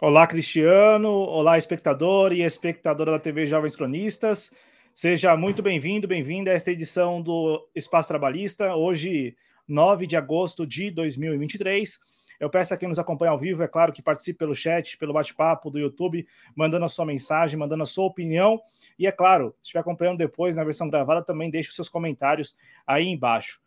[0.00, 1.10] Olá, Cristiano.
[1.10, 4.52] Olá, espectador e espectadora da TV Jovens Cronistas.
[4.94, 9.36] Seja muito bem-vindo, bem-vinda a esta edição do Espaço Trabalhista, hoje,
[9.66, 11.98] 9 de agosto de 2023.
[12.38, 15.12] Eu peço a quem nos acompanha ao vivo, é claro, que participe pelo chat, pelo
[15.12, 16.24] bate-papo do YouTube,
[16.54, 18.60] mandando a sua mensagem, mandando a sua opinião.
[18.96, 22.56] E é claro, se estiver acompanhando depois na versão gravada, também deixe os seus comentários
[22.86, 23.60] aí embaixo.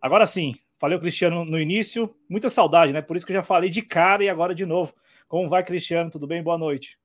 [0.00, 3.02] Agora sim, falei o Cristiano no início, muita saudade, né?
[3.02, 4.94] Por isso que eu já falei de cara e agora de novo.
[5.34, 6.12] Como vai, Cristiano?
[6.12, 6.40] Tudo bem?
[6.44, 6.96] Boa noite.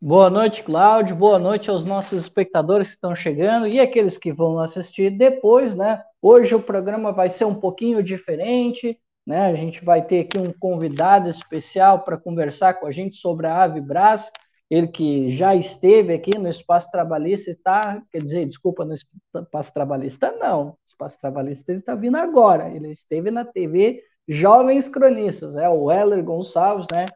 [0.00, 1.16] Boa noite, Cláudio.
[1.16, 6.00] Boa noite aos nossos espectadores que estão chegando e aqueles que vão assistir depois, né?
[6.22, 9.00] Hoje o programa vai ser um pouquinho diferente.
[9.26, 9.46] Né?
[9.46, 13.64] A gente vai ter aqui um convidado especial para conversar com a gente sobre a
[13.64, 14.30] Ave Brás,
[14.70, 20.30] ele que já esteve aqui no Espaço Trabalhista está, quer dizer, desculpa, no Espaço Trabalhista,
[20.38, 25.90] não, Espaço Trabalhista ele está vindo agora, ele esteve na TV Jovens Cronistas, é o
[25.90, 27.06] Heller Gonçalves, né,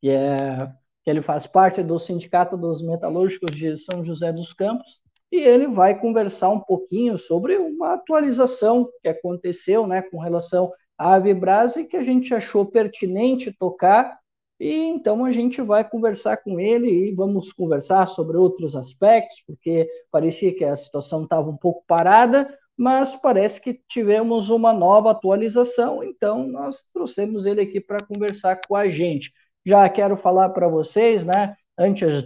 [0.00, 0.70] que, é,
[1.04, 5.00] que ele faz parte do Sindicato dos Metalúrgicos de São José dos Campos,
[5.30, 11.14] e ele vai conversar um pouquinho sobre uma atualização que aconteceu, né, com relação a
[11.14, 14.18] Avibras e que a gente achou pertinente tocar,
[14.58, 19.86] e então a gente vai conversar com ele e vamos conversar sobre outros aspectos, porque
[20.10, 26.04] parecia que a situação estava um pouco parada, mas parece que tivemos uma nova atualização,
[26.04, 29.32] então nós trouxemos ele aqui para conversar com a gente.
[29.64, 32.22] Já quero falar para vocês, né, antes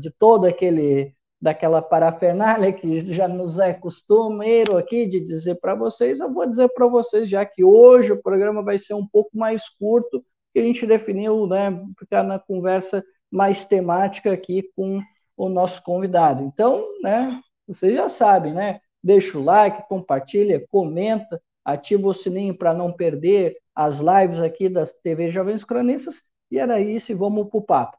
[0.00, 6.20] de todo aquele daquela parafernália que já nos é costumeiro aqui de dizer para vocês,
[6.20, 9.66] eu vou dizer para vocês já que hoje o programa vai ser um pouco mais
[9.78, 15.00] curto, que a gente definiu, né, ficar na conversa mais temática aqui com
[15.36, 16.42] o nosso convidado.
[16.42, 18.80] Então, né, vocês já sabem, né?
[19.02, 24.92] Deixa o like, compartilha, comenta, ativa o sininho para não perder as lives aqui das
[24.92, 26.22] TV Jovens Cronistas.
[26.50, 27.96] E era isso, e vamos para o papo.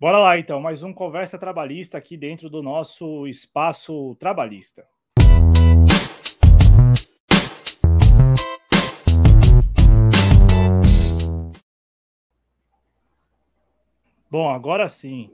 [0.00, 4.86] Bora lá então, mais um conversa trabalhista aqui dentro do nosso espaço trabalhista.
[14.30, 15.32] Bom, agora sim.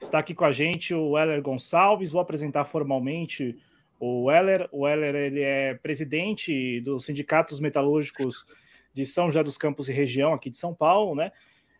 [0.00, 2.10] Está aqui com a gente o Weller Gonçalves.
[2.10, 3.56] Vou apresentar formalmente
[3.98, 4.68] o Weller.
[4.72, 8.46] O Weller ele é presidente dos sindicatos metalúrgicos
[8.92, 11.32] de São José dos Campos e região aqui de São Paulo, né?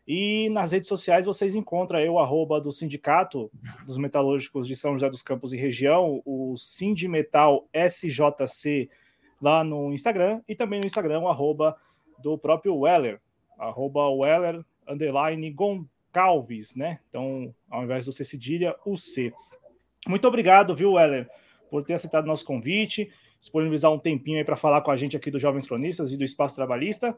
[0.07, 3.51] E nas redes sociais vocês encontram aí o arroba do Sindicato
[3.85, 8.89] dos Metalúrgicos de São José dos Campos e região, o Sindimetal SJC
[9.43, 11.77] lá no Instagram e também no Instagram o arroba
[12.19, 13.21] do próprio Weller,
[13.59, 17.01] arroba Weller, underline Goncalves, né?
[17.09, 19.33] Então, ao invés do C cedilha, o C.
[20.07, 21.29] Muito obrigado, viu, Weller,
[21.71, 23.11] por ter aceitado nosso convite,
[23.41, 26.25] disponibilizar um tempinho aí para falar com a gente aqui do Jovens Cronistas e do
[26.25, 27.17] Espaço Trabalhista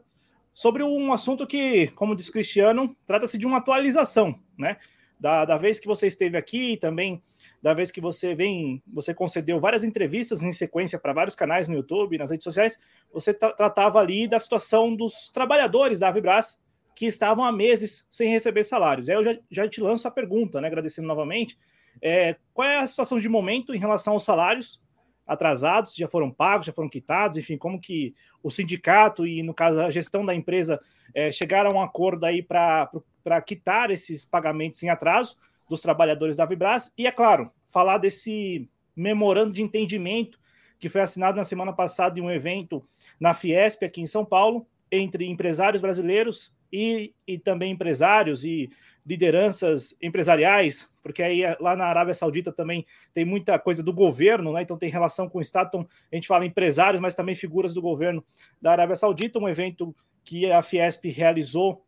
[0.53, 4.77] sobre um assunto que, como diz Cristiano, trata-se de uma atualização, né?
[5.19, 7.21] Da, da vez que você esteve aqui, também
[7.61, 11.75] da vez que você vem, você concedeu várias entrevistas em sequência para vários canais no
[11.75, 12.77] YouTube, nas redes sociais,
[13.11, 16.59] você tra tratava ali da situação dos trabalhadores da Avibras
[16.95, 19.09] que estavam há meses sem receber salários.
[19.09, 20.67] Aí eu já, já te lanço a pergunta, né?
[20.67, 21.57] Agradecendo novamente.
[22.01, 24.81] É, qual é a situação de momento em relação aos salários
[25.29, 29.79] atrasados, já foram pagos, já foram quitados, enfim, como que o sindicato e, no caso,
[29.79, 30.79] a gestão da empresa
[31.13, 35.37] é, chegaram a um acordo aí para quitar esses pagamentos em atraso
[35.69, 36.91] dos trabalhadores da Vibras?
[36.97, 40.39] E, é claro, falar desse memorando de entendimento
[40.79, 42.83] que foi assinado na semana passada em um evento
[43.19, 48.71] na Fiesp, aqui em São Paulo, entre empresários brasileiros e, e também empresários e
[49.09, 54.61] lideranças empresariais, porque aí lá na Arábia Saudita também tem muita coisa do governo, né?
[54.61, 57.81] Então tem relação com o Estado, então a gente fala empresários, mas também figuras do
[57.81, 58.23] governo
[58.61, 61.83] da Arábia Saudita, um evento que a Fiesp realizou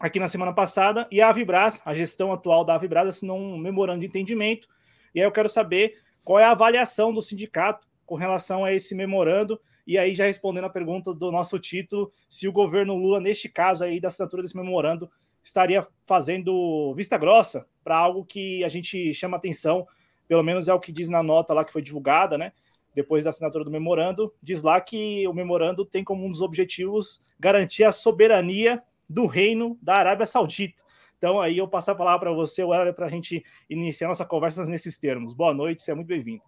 [0.00, 4.00] aqui na semana passada, e a Avibras, a gestão atual da Avibras, assinou um memorando
[4.00, 4.66] de entendimento,
[5.14, 8.94] e aí eu quero saber qual é a avaliação do sindicato com relação a esse
[8.94, 13.46] memorando, e aí já respondendo a pergunta do nosso título, se o governo Lula, neste
[13.46, 15.10] caso aí da assinatura desse memorando,
[15.46, 19.86] estaria fazendo vista grossa para algo que a gente chama atenção,
[20.26, 22.52] pelo menos é o que diz na nota lá que foi divulgada, né?
[22.92, 27.22] Depois da assinatura do memorando, diz lá que o memorando tem como um dos objetivos
[27.38, 30.82] garantir a soberania do reino da Arábia Saudita.
[31.16, 34.64] Então, aí eu passo a palavra para você, Weller, para a gente iniciar nossa conversa
[34.66, 35.32] nesses termos.
[35.32, 36.42] Boa noite, seja muito bem-vindo.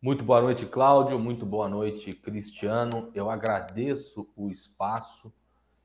[0.00, 1.18] Muito boa noite, Cláudio.
[1.18, 3.10] Muito boa noite, Cristiano.
[3.14, 5.32] Eu agradeço o espaço.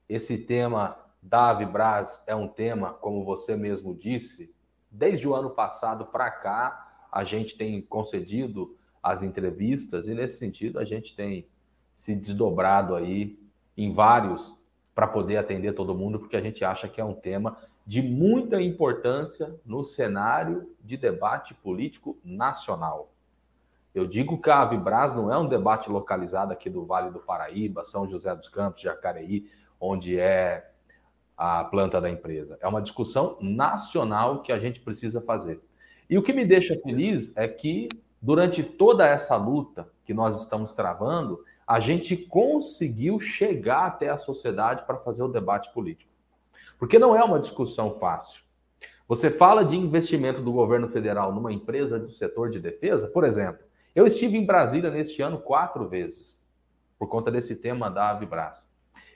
[0.07, 4.53] Esse tema Davi Braz é um tema, como você mesmo disse,
[4.89, 10.79] desde o ano passado para cá, a gente tem concedido as entrevistas e, nesse sentido,
[10.79, 11.45] a gente tem
[11.97, 13.37] se desdobrado aí
[13.75, 14.57] em vários
[14.95, 18.61] para poder atender todo mundo, porque a gente acha que é um tema de muita
[18.61, 23.11] importância no cenário de debate político nacional.
[23.93, 27.83] Eu digo que a Avibras não é um debate localizado aqui do Vale do Paraíba,
[27.83, 29.49] São José dos Campos, Jacareí,
[29.79, 30.71] onde é
[31.37, 32.57] a planta da empresa.
[32.61, 35.61] É uma discussão nacional que a gente precisa fazer.
[36.09, 37.87] E o que me deixa feliz é que,
[38.21, 44.85] durante toda essa luta que nós estamos travando, a gente conseguiu chegar até a sociedade
[44.85, 46.11] para fazer o debate político.
[46.79, 48.41] Porque não é uma discussão fácil.
[49.07, 53.65] Você fala de investimento do governo federal numa empresa do setor de defesa, por exemplo.
[53.95, 56.41] Eu estive em Brasília neste ano quatro vezes,
[56.97, 58.67] por conta desse tema da Avibras.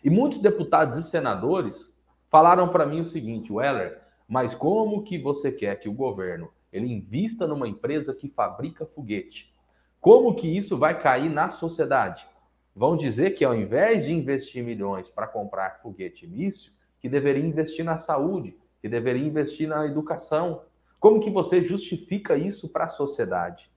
[0.03, 1.90] E muitos deputados e senadores
[2.31, 6.89] falaram para mim o seguinte, Weller, mas como que você quer que o governo ele
[6.89, 9.53] invista numa empresa que fabrica foguete?
[9.99, 12.25] Como que isso vai cair na sociedade?
[12.73, 17.83] Vão dizer que ao invés de investir milhões para comprar foguete míssil, que deveria investir
[17.83, 20.61] na saúde, que deveria investir na educação.
[21.01, 23.69] Como que você justifica isso para a sociedade?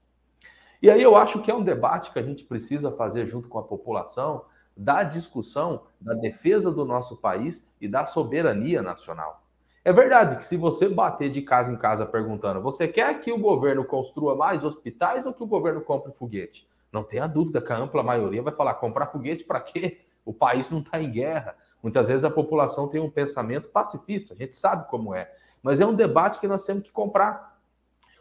[0.81, 3.59] E aí eu acho que é um debate que a gente precisa fazer junto com
[3.59, 4.45] a população
[4.75, 9.43] da discussão da defesa do nosso país e da soberania nacional.
[9.83, 13.37] É verdade que se você bater de casa em casa perguntando, você quer que o
[13.37, 16.67] governo construa mais hospitais ou que o governo compre foguete?
[16.91, 20.01] Não tenha dúvida que a ampla maioria vai falar: comprar foguete para quê?
[20.25, 21.55] O país não está em guerra.
[21.83, 25.31] Muitas vezes a população tem um pensamento pacifista, a gente sabe como é.
[25.61, 27.59] Mas é um debate que nós temos que comprar.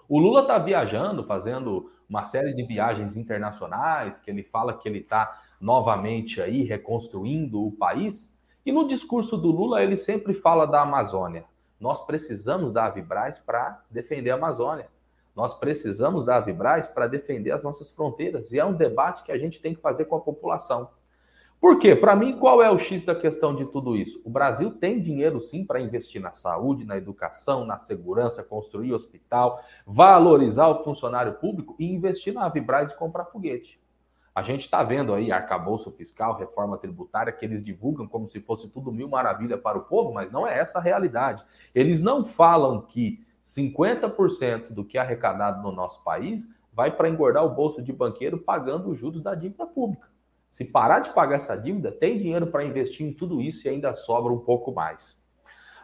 [0.07, 4.99] O Lula está viajando, fazendo uma série de viagens internacionais, que ele fala que ele
[4.99, 8.31] está novamente aí reconstruindo o país.
[8.67, 11.47] E no discurso do Lula ele sempre fala da Amazônia.
[11.81, 14.89] Nós precisamos da Avibraz para defender a Amazônia.
[15.35, 18.53] Nós precisamos da Avibraz para defender as nossas fronteiras.
[18.53, 20.91] E é um debate que a gente tem que fazer com a população.
[21.59, 21.97] Por quê?
[21.97, 24.21] Para mim, qual é o X da questão de tudo isso?
[24.23, 29.65] O Brasil tem dinheiro sim para investir na saúde, na educação, na segurança, construir hospital,
[29.87, 33.83] valorizar o funcionário público e investir na Avibraz e comprar foguete.
[34.35, 38.69] A gente está vendo aí arcabouço fiscal, reforma tributária, que eles divulgam como se fosse
[38.69, 41.45] tudo mil maravilha para o povo, mas não é essa a realidade.
[41.73, 47.45] Eles não falam que 50% do que é arrecadado no nosso país vai para engordar
[47.45, 50.09] o bolso de banqueiro pagando os juros da dívida pública.
[50.51, 53.95] Se parar de pagar essa dívida, tem dinheiro para investir em tudo isso e ainda
[53.95, 55.23] sobra um pouco mais.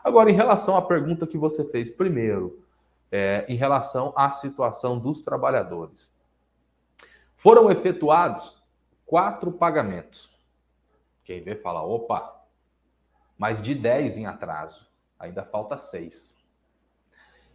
[0.03, 2.65] Agora, em relação à pergunta que você fez primeiro,
[3.13, 6.15] é, em relação à situação dos trabalhadores.
[7.41, 8.63] Foram efetuados
[9.07, 10.31] quatro pagamentos.
[11.25, 12.45] Quem vê fala, opa,
[13.39, 14.87] mais de 10 em atraso,
[15.19, 16.37] ainda falta seis.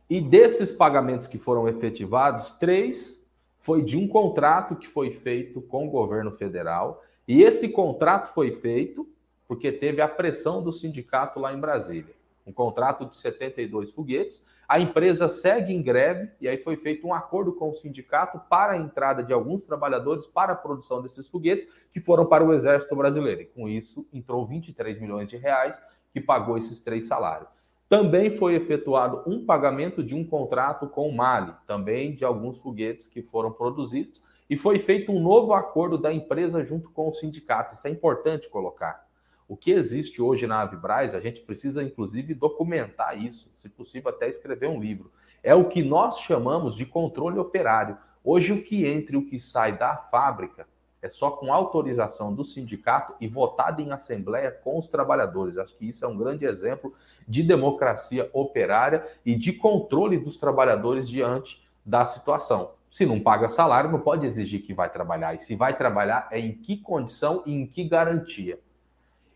[0.10, 3.24] E desses pagamentos que foram efetivados, três
[3.60, 8.54] foi de um contrato que foi feito com o governo federal, e esse contrato foi
[8.54, 9.08] feito
[9.48, 12.16] porque teve a pressão do sindicato lá em Brasília.
[12.44, 14.44] Um contrato de 72 foguetes.
[14.68, 18.74] A empresa segue em greve e aí foi feito um acordo com o sindicato para
[18.74, 22.96] a entrada de alguns trabalhadores para a produção desses foguetes que foram para o Exército
[22.96, 23.42] Brasileiro.
[23.42, 25.80] E com isso entrou 23 milhões de reais
[26.12, 27.50] que pagou esses três salários.
[27.88, 33.08] Também foi efetuado um pagamento de um contrato com o Mali, também de alguns foguetes
[33.08, 34.20] que foram produzidos,
[34.50, 37.76] e foi feito um novo acordo da empresa junto com o sindicato.
[37.76, 39.05] Isso é importante colocar.
[39.48, 44.28] O que existe hoje na Avibraz, a gente precisa inclusive documentar isso, se possível até
[44.28, 45.12] escrever um livro.
[45.44, 47.98] É o que nós chamamos de controle operário.
[48.24, 50.68] Hoje o que entra e o que sai da fábrica
[51.06, 55.60] é só com autorização do sindicato e votado em assembleia com os trabalhadores.
[55.60, 56.96] Acho que isso é um grande exemplo
[57.28, 62.72] de democracia operária e de controle dos trabalhadores diante da situação.
[62.90, 65.36] Se não paga salário, não pode exigir que vai trabalhar.
[65.36, 68.60] E se vai trabalhar, é em que condição e em que garantia.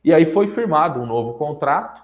[0.04, 2.02] E aí foi firmado um novo contrato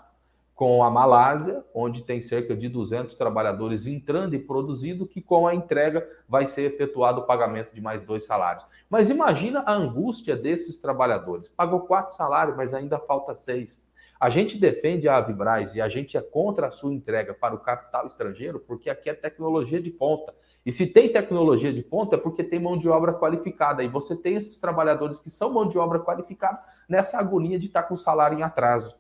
[0.56, 5.54] com a Malásia, onde tem cerca de 200 trabalhadores entrando e produzindo, que com a
[5.54, 8.66] entrega vai ser efetuado o pagamento de mais dois salários.
[8.90, 11.50] Mas imagina a angústia desses trabalhadores.
[11.50, 13.86] Pagou quatro salários, mas ainda falta seis.
[14.18, 17.60] A gente defende a Avibraz e a gente é contra a sua entrega para o
[17.60, 20.34] capital estrangeiro porque aqui é tecnologia de ponta.
[20.66, 23.84] E se tem tecnologia de ponta é porque tem mão de obra qualificada.
[23.84, 27.84] E você tem esses trabalhadores que são mão de obra qualificada nessa agonia de estar
[27.84, 28.96] com o salário em atraso.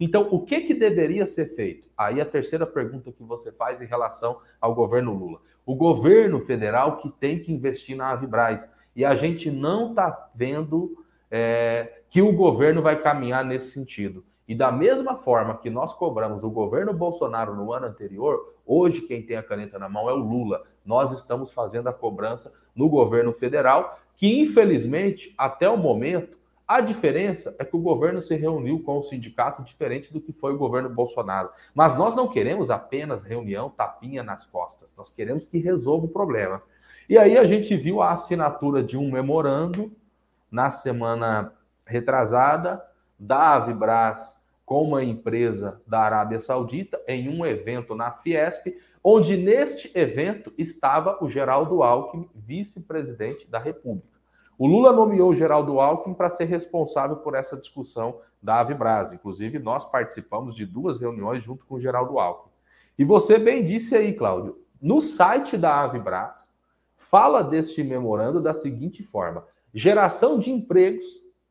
[0.00, 1.86] Então, o que, que deveria ser feito?
[1.96, 5.40] Aí a terceira pergunta que você faz em relação ao governo Lula.
[5.66, 8.68] O governo federal que tem que investir na Avibraz.
[8.96, 14.24] E a gente não está vendo é, que o governo vai caminhar nesse sentido.
[14.48, 19.22] E da mesma forma que nós cobramos o governo Bolsonaro no ano anterior, hoje quem
[19.22, 20.62] tem a caneta na mão é o Lula.
[20.84, 26.36] Nós estamos fazendo a cobrança no governo federal, que infelizmente, até o momento,
[26.72, 30.54] A diferença é que o governo se reuniu com o sindicato diferente do que foi
[30.54, 31.50] o governo Bolsonaro.
[31.74, 34.94] Mas nós não queremos apenas reunião, tapinha nas costas.
[34.96, 36.62] Nós queremos que resolva o problema.
[37.10, 39.92] E aí a gente viu a assinatura de um memorando
[40.50, 41.52] na semana
[41.84, 42.82] retrasada
[43.18, 48.68] da Avibras com uma empresa da Arábia Saudita em um evento na Fiesp,
[49.02, 54.12] onde neste evento estava o Geraldo Alckmin, vice-presidente da República.
[54.58, 59.12] O Lula nomeou o Geraldo Alckmin para ser responsável por essa discussão da Avibras.
[59.12, 62.52] Inclusive, nós participamos de duas reuniões junto com o Geraldo Alckmin.
[62.96, 66.54] E você bem disse aí, Cláudio, no site da Avibras,
[66.96, 69.44] fala deste memorando da seguinte forma:
[69.74, 71.06] geração de empregos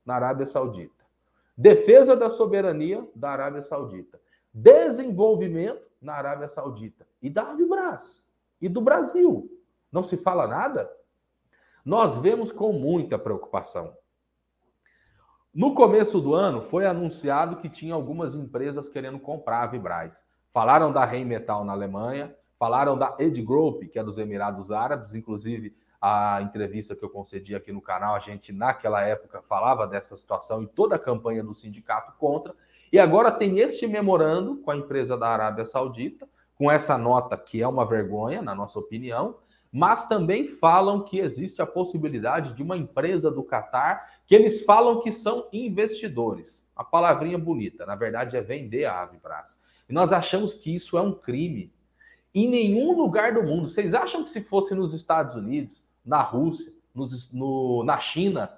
[0.05, 1.03] na Arábia Saudita,
[1.57, 4.21] defesa da soberania da Arábia Saudita,
[4.53, 8.23] desenvolvimento na Arábia Saudita e da Avibras
[8.59, 9.49] e do Brasil.
[9.91, 10.91] Não se fala nada?
[11.85, 13.95] Nós vemos com muita preocupação.
[15.53, 20.23] No começo do ano, foi anunciado que tinha algumas empresas querendo comprar a Vibraz.
[20.53, 26.41] Falaram da Rheinmetall na Alemanha, falaram da Edgroup, que é dos Emirados Árabes, inclusive a
[26.41, 30.67] entrevista que eu concedi aqui no canal, a gente naquela época falava dessa situação e
[30.67, 32.55] toda a campanha do sindicato contra.
[32.91, 37.61] E agora tem este memorando com a empresa da Arábia Saudita, com essa nota que
[37.61, 39.37] é uma vergonha, na nossa opinião,
[39.71, 44.99] mas também falam que existe a possibilidade de uma empresa do Catar, que eles falam
[45.01, 46.67] que são investidores.
[46.75, 49.57] A palavrinha bonita, na verdade é vender a Avibras.
[49.87, 51.71] E nós achamos que isso é um crime.
[52.35, 53.67] Em nenhum lugar do mundo.
[53.67, 58.51] Vocês acham que se fosse nos Estados Unidos, na Rússia, nos, no, na China,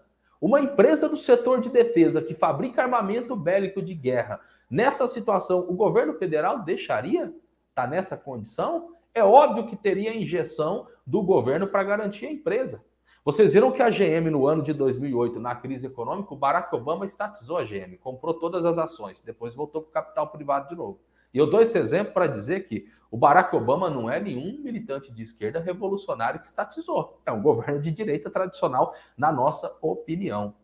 [0.45, 5.73] uma empresa do setor de defesa que fabrica armamento bélico de guerra, nessa situação, o
[5.73, 7.33] governo federal deixaria?
[7.69, 8.89] Está nessa condição?
[9.13, 12.83] É óbvio que teria injeção do governo para garantir a empresa.
[13.23, 17.05] Vocês viram que a GM, no ano de 2008, na crise econômica, o Barack Obama
[17.05, 20.99] estatizou a GM, comprou todas as ações, depois voltou para o capital privado de novo.
[21.33, 25.13] E eu dou esse exemplo para dizer que o Barack Obama não é nenhum militante
[25.13, 27.21] de esquerda revolucionário que estatizou.
[27.23, 30.55] É um governo de direita tradicional, na nossa opinião.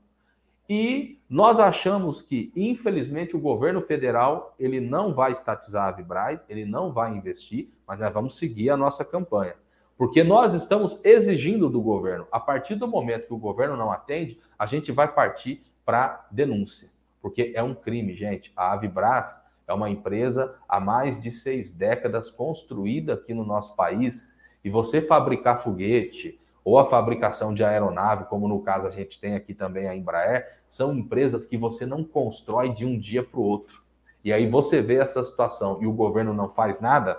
[0.68, 6.66] E nós achamos que, infelizmente, o governo federal ele não vai estatizar a Vibraz, ele
[6.66, 9.54] não vai investir, mas nós vamos seguir a nossa campanha.
[9.96, 12.26] Porque nós estamos exigindo do governo.
[12.32, 16.90] A partir do momento que o governo não atende, a gente vai partir para denúncia.
[17.22, 18.52] Porque é um crime, gente.
[18.56, 24.32] A Avibraz é uma empresa há mais de seis décadas construída aqui no nosso país.
[24.64, 29.36] E você fabricar foguete, ou a fabricação de aeronave, como no caso a gente tem
[29.36, 33.44] aqui também a Embraer, são empresas que você não constrói de um dia para o
[33.44, 33.84] outro.
[34.24, 37.18] E aí você vê essa situação e o governo não faz nada,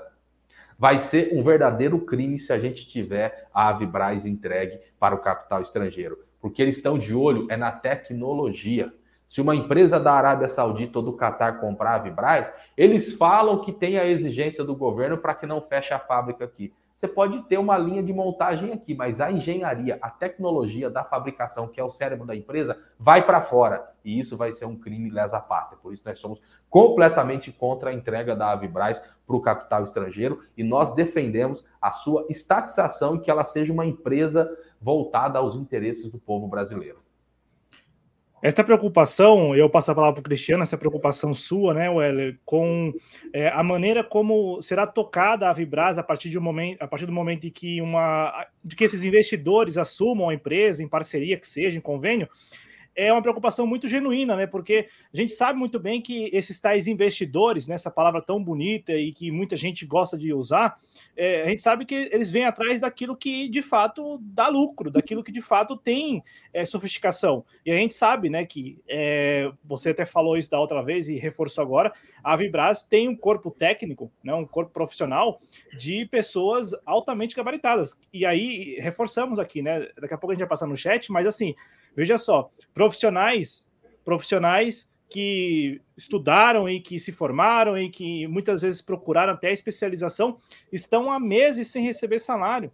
[0.78, 5.62] vai ser um verdadeiro crime se a gente tiver a Avibraz entregue para o capital
[5.62, 6.18] estrangeiro.
[6.40, 8.92] Porque eles estão de olho é na tecnologia.
[9.30, 13.70] Se uma empresa da Arábia Saudita ou do Catar comprar a Avibraz, eles falam que
[13.70, 16.74] tem a exigência do governo para que não feche a fábrica aqui.
[16.96, 21.68] Você pode ter uma linha de montagem aqui, mas a engenharia, a tecnologia da fabricação,
[21.68, 23.92] que é o cérebro da empresa, vai para fora.
[24.04, 25.78] E isso vai ser um crime lesa pátria.
[25.80, 30.64] Por isso, nós somos completamente contra a entrega da Avibraz para o capital estrangeiro e
[30.64, 36.18] nós defendemos a sua estatização e que ela seja uma empresa voltada aos interesses do
[36.18, 36.98] povo brasileiro.
[38.42, 42.92] Essa preocupação, eu passo a palavra para o Cristiano, essa preocupação sua, né, Weller, com
[43.34, 47.04] é, a maneira como será tocada a Vibras a partir, de um momento, a partir
[47.04, 51.46] do momento em que, uma, de que esses investidores assumam a empresa, em parceria que
[51.46, 52.28] seja, em convênio,
[52.94, 54.46] é uma preocupação muito genuína, né?
[54.46, 58.92] Porque a gente sabe muito bem que esses tais investidores, né, essa palavra tão bonita
[58.92, 60.78] e que muita gente gosta de usar,
[61.16, 65.22] é, a gente sabe que eles vêm atrás daquilo que de fato dá lucro, daquilo
[65.22, 67.44] que de fato tem é, sofisticação.
[67.64, 71.16] E a gente sabe, né, que é, você até falou isso da outra vez e
[71.16, 71.92] reforçou agora,
[72.22, 75.40] a Vibras tem um corpo técnico, né, um corpo profissional
[75.76, 77.98] de pessoas altamente gabaritadas.
[78.12, 79.88] E aí reforçamos aqui, né?
[80.00, 81.54] Daqui a pouco a gente vai passar no chat, mas assim
[81.96, 83.66] Veja só, profissionais,
[84.04, 90.38] profissionais que estudaram e que se formaram e que muitas vezes procuraram até especialização
[90.70, 92.72] estão há meses sem receber salário.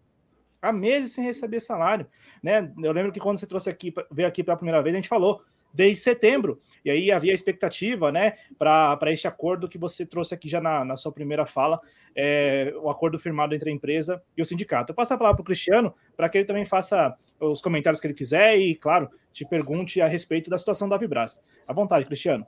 [0.60, 2.06] Há meses sem receber salário,
[2.42, 2.72] né?
[2.82, 5.42] Eu lembro que quando você trouxe aqui, veio aqui pela primeira vez, a gente falou
[5.72, 6.60] desde setembro.
[6.84, 10.96] E aí havia expectativa, né, para este acordo que você trouxe aqui já na, na
[10.96, 11.80] sua primeira fala,
[12.14, 14.92] é, o acordo firmado entre a empresa e o sindicato.
[14.92, 18.06] Eu passo a palavra para o Cristiano, para que ele também faça os comentários que
[18.06, 21.40] ele quiser e, claro, te pergunte a respeito da situação da Vibras.
[21.66, 22.46] À vontade, Cristiano.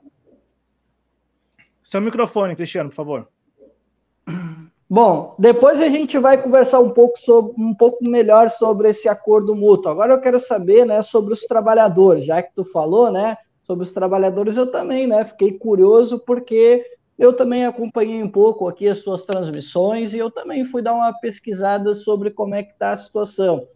[1.83, 3.29] Seu microfone, Cristiano, por favor.
[4.91, 9.55] Bom, depois a gente vai conversar um pouco, sobre, um pouco melhor sobre esse acordo
[9.55, 9.91] mútuo.
[9.91, 13.93] Agora eu quero saber, né, sobre os trabalhadores, já que tu falou, né, sobre os
[13.93, 16.83] trabalhadores, eu também, né, fiquei curioso porque
[17.19, 21.13] eu também acompanhei um pouco aqui as suas transmissões e eu também fui dar uma
[21.19, 23.67] pesquisada sobre como é que está a situação.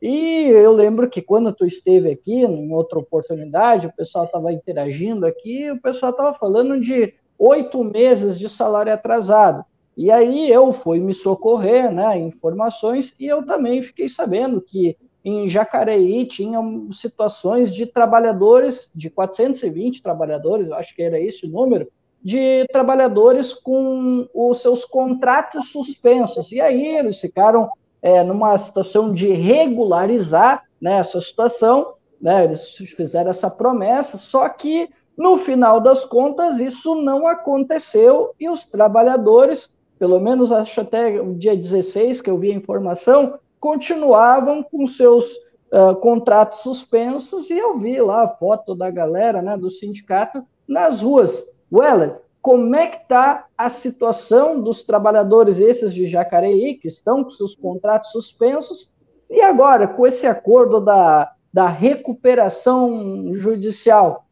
[0.00, 5.26] E eu lembro que quando tu esteve aqui, em outra oportunidade, o pessoal estava interagindo
[5.26, 9.64] aqui, o pessoal estava falando de oito meses de salário atrasado.
[9.96, 15.48] E aí eu fui me socorrer, né, informações, e eu também fiquei sabendo que em
[15.48, 21.88] Jacareí tinham situações de trabalhadores, de 420 trabalhadores, eu acho que era esse o número,
[22.22, 26.52] de trabalhadores com os seus contratos suspensos.
[26.52, 27.70] E aí eles ficaram
[28.00, 34.88] é, numa situação de regularizar né, essa situação, né, eles fizeram essa promessa, só que
[35.16, 39.71] no final das contas isso não aconteceu e os trabalhadores,
[40.02, 45.32] pelo menos acho até o dia 16 que eu vi a informação, continuavam com seus
[45.70, 51.02] uh, contratos suspensos e eu vi lá a foto da galera né, do sindicato nas
[51.02, 51.46] ruas.
[51.72, 57.30] Weller, como é que está a situação dos trabalhadores esses de Jacareí, que estão com
[57.30, 58.92] seus contratos suspensos,
[59.30, 64.26] e agora, com esse acordo da, da recuperação judicial,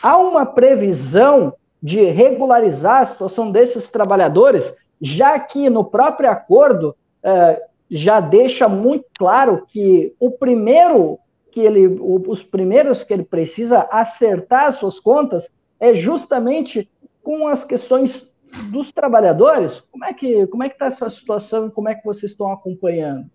[0.00, 7.62] há uma previsão de regularizar a situação desses trabalhadores, já que no próprio acordo eh,
[7.90, 11.18] já deixa muito claro que o primeiro
[11.50, 15.50] que ele, os primeiros que ele precisa acertar suas contas
[15.80, 16.90] é justamente
[17.22, 18.34] com as questões
[18.70, 22.04] dos trabalhadores, como é que como é que está essa situação e como é que
[22.04, 23.30] vocês estão acompanhando?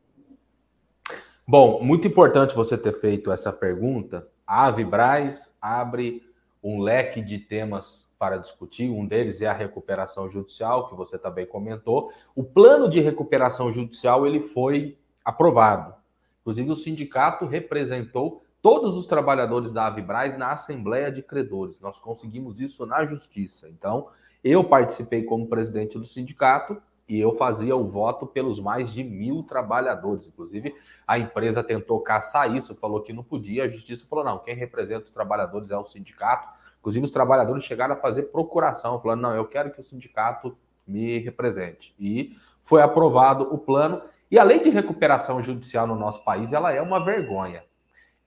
[1.47, 4.25] Bom, muito importante você ter feito essa pergunta.
[4.47, 6.23] A Avibraz abre
[6.63, 8.89] um leque de temas para discutir.
[8.89, 12.09] Um deles é a recuperação judicial, que você também comentou.
[12.33, 15.93] O plano de recuperação judicial ele foi aprovado.
[16.39, 21.81] Inclusive, o sindicato representou todos os trabalhadores da Avibraz na Assembleia de Credores.
[21.81, 23.67] Nós conseguimos isso na Justiça.
[23.67, 24.07] Então,
[24.41, 29.43] eu participei como presidente do sindicato e eu fazia o voto pelos mais de mil
[29.43, 30.27] trabalhadores.
[30.27, 30.73] Inclusive,
[31.05, 33.65] a empresa tentou caçar isso, falou que não podia.
[33.65, 36.62] A Justiça falou: não, quem representa os trabalhadores é o sindicato.
[36.83, 41.17] Inclusive, os trabalhadores chegaram a fazer procuração, falando: não, eu quero que o sindicato me
[41.17, 41.95] represente.
[41.97, 44.01] E foi aprovado o plano.
[44.29, 47.63] E a lei de recuperação judicial no nosso país, ela é uma vergonha.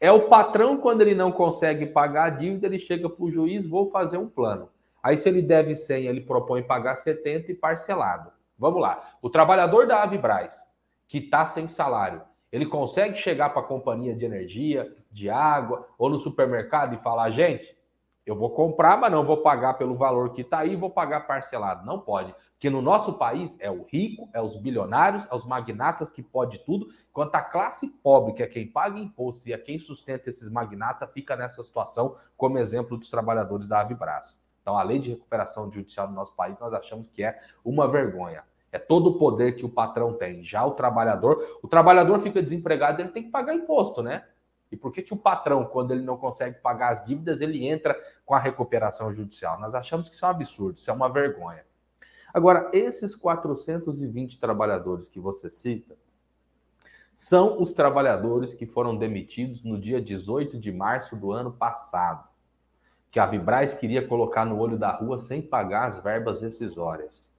[0.00, 3.66] É o patrão, quando ele não consegue pagar a dívida, ele chega para o juiz,
[3.66, 4.70] vou fazer um plano.
[5.02, 8.30] Aí, se ele deve 100, ele propõe pagar 70 e parcelado.
[8.58, 9.10] Vamos lá.
[9.20, 10.64] O trabalhador da Avibraz,
[11.06, 16.08] que está sem salário, ele consegue chegar para a companhia de energia, de água, ou
[16.08, 17.75] no supermercado e falar, gente,
[18.26, 21.86] eu vou comprar, mas não vou pagar pelo valor que está aí, vou pagar parcelado.
[21.86, 22.34] Não pode.
[22.54, 26.58] Porque no nosso país é o rico, é os bilionários, é os magnatas que pode
[26.60, 30.50] tudo, enquanto a classe pobre, que é quem paga imposto e é quem sustenta esses
[30.50, 34.44] magnatas, fica nessa situação, como exemplo dos trabalhadores da Avibras.
[34.60, 38.42] Então, a lei de recuperação judicial no nosso país, nós achamos que é uma vergonha.
[38.72, 40.42] É todo o poder que o patrão tem.
[40.42, 44.24] Já o trabalhador, o trabalhador fica desempregado, ele tem que pagar imposto, né?
[44.70, 47.96] E por que, que o patrão, quando ele não consegue pagar as dívidas, ele entra
[48.24, 49.60] com a recuperação judicial?
[49.60, 51.64] Nós achamos que isso é um absurdo, isso é uma vergonha.
[52.34, 55.96] Agora, esses 420 trabalhadores que você cita
[57.14, 62.28] são os trabalhadores que foram demitidos no dia 18 de março do ano passado,
[63.10, 67.34] que a Vibraz queria colocar no olho da rua sem pagar as verbas rescisórias.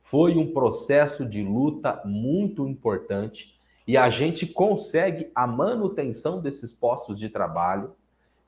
[0.00, 7.18] Foi um processo de luta muito importante e a gente consegue a manutenção desses postos
[7.18, 7.94] de trabalho,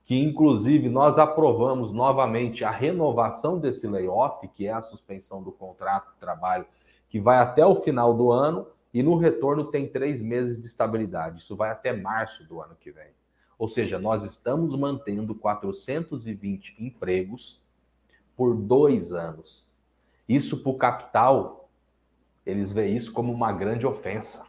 [0.05, 6.13] que inclusive nós aprovamos novamente a renovação desse layoff, que é a suspensão do contrato
[6.13, 6.67] de trabalho,
[7.09, 11.41] que vai até o final do ano, e no retorno tem três meses de estabilidade.
[11.41, 13.11] Isso vai até março do ano que vem.
[13.59, 17.61] Ou seja, nós estamos mantendo 420 empregos
[18.37, 19.69] por dois anos.
[20.29, 21.69] Isso para o capital,
[22.45, 24.47] eles veem isso como uma grande ofensa.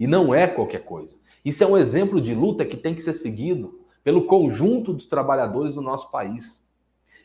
[0.00, 1.14] E não é qualquer coisa.
[1.44, 5.74] Isso é um exemplo de luta que tem que ser seguido pelo conjunto dos trabalhadores
[5.74, 6.66] do nosso país.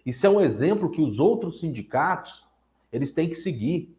[0.05, 2.45] Isso é um exemplo que os outros sindicatos
[2.91, 3.97] eles têm que seguir.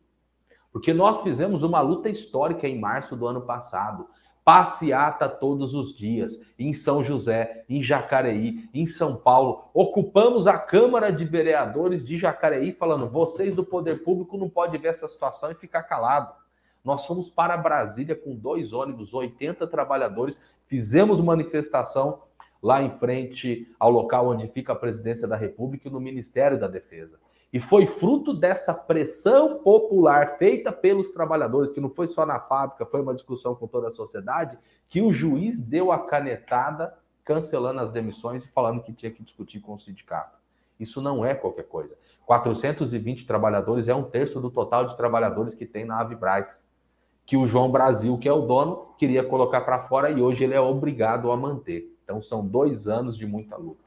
[0.70, 4.06] Porque nós fizemos uma luta histórica em março do ano passado.
[4.44, 9.64] Passeata todos os dias, em São José, em Jacareí, em São Paulo.
[9.72, 14.88] Ocupamos a Câmara de Vereadores de Jacareí, falando: vocês do poder público não podem ver
[14.88, 16.45] essa situação e ficar calado.
[16.86, 22.22] Nós fomos para Brasília com dois ônibus, 80 trabalhadores, fizemos manifestação
[22.62, 26.68] lá em frente ao local onde fica a presidência da República e no Ministério da
[26.68, 27.18] Defesa.
[27.52, 32.86] E foi fruto dessa pressão popular feita pelos trabalhadores, que não foi só na fábrica,
[32.86, 34.56] foi uma discussão com toda a sociedade,
[34.88, 39.58] que o juiz deu a canetada cancelando as demissões e falando que tinha que discutir
[39.58, 40.38] com o sindicato.
[40.78, 41.98] Isso não é qualquer coisa.
[42.26, 46.64] 420 trabalhadores é um terço do total de trabalhadores que tem na Avibraz,
[47.26, 50.54] que o João Brasil, que é o dono, queria colocar para fora e hoje ele
[50.54, 51.92] é obrigado a manter.
[52.04, 53.84] Então são dois anos de muita luta.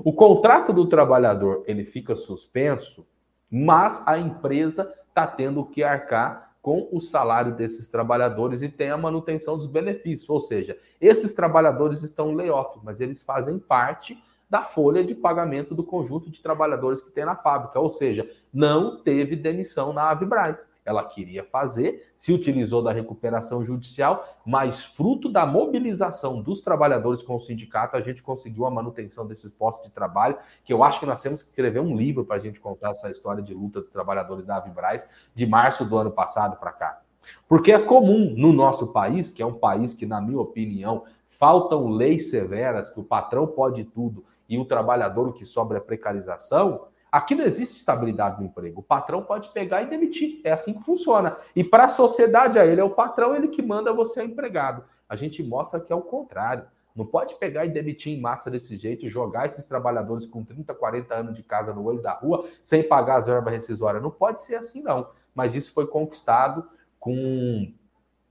[0.00, 3.06] O contrato do trabalhador ele fica suspenso,
[3.48, 8.96] mas a empresa está tendo que arcar com o salário desses trabalhadores e tem a
[8.96, 10.28] manutenção dos benefícios.
[10.28, 15.82] Ou seja, esses trabalhadores estão layoff, mas eles fazem parte da folha de pagamento do
[15.82, 17.80] conjunto de trabalhadores que tem na fábrica.
[17.80, 20.68] Ou seja, não teve demissão na Avibraz.
[20.84, 27.36] Ela queria fazer, se utilizou da recuperação judicial, mas fruto da mobilização dos trabalhadores com
[27.36, 31.06] o sindicato, a gente conseguiu a manutenção desses postos de trabalho, que eu acho que
[31.06, 33.90] nós temos que escrever um livro para a gente contar essa história de luta dos
[33.90, 37.00] trabalhadores da Avibraz de março do ano passado para cá.
[37.48, 41.88] Porque é comum no nosso país, que é um país que, na minha opinião, faltam
[41.88, 46.86] leis severas, que o patrão pode tudo, e o trabalhador o que sobra é precarização,
[47.12, 48.80] aqui não existe estabilidade no emprego.
[48.80, 50.40] O patrão pode pegar e demitir.
[50.42, 51.36] É assim que funciona.
[51.54, 54.82] E para a sociedade, ele é o patrão, ele que manda você é empregado.
[55.06, 56.64] A gente mostra que é o contrário.
[56.96, 61.14] Não pode pegar e demitir em massa desse jeito, jogar esses trabalhadores com 30, 40
[61.14, 64.02] anos de casa no olho da rua, sem pagar as verbas rescisórias.
[64.02, 65.08] Não pode ser assim, não.
[65.34, 66.66] Mas isso foi conquistado
[66.98, 67.72] com.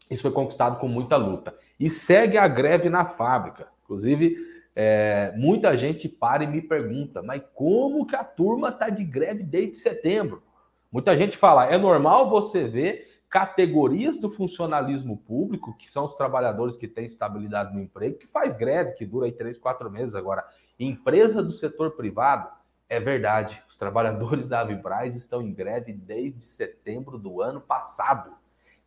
[0.10, 1.56] Isso foi conquistado com muita luta.
[1.80, 3.68] E segue a greve na fábrica.
[3.84, 4.38] Inclusive,
[4.76, 9.44] é, muita gente para e me pergunta, mas como que a turma está de greve
[9.44, 10.44] desde setembro?
[10.92, 16.76] Muita gente fala, é normal você ver categorias do funcionalismo público, que são os trabalhadores
[16.76, 20.16] que têm estabilidade no emprego, que faz greve, que dura aí três, quatro meses.
[20.16, 20.46] Agora,
[20.78, 22.50] empresa do setor privado,
[22.90, 28.34] é verdade, os trabalhadores da Avibraz estão em greve desde setembro do ano passado.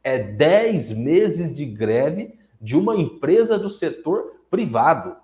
[0.02, 5.16] É dez meses de greve de uma empresa do setor privado.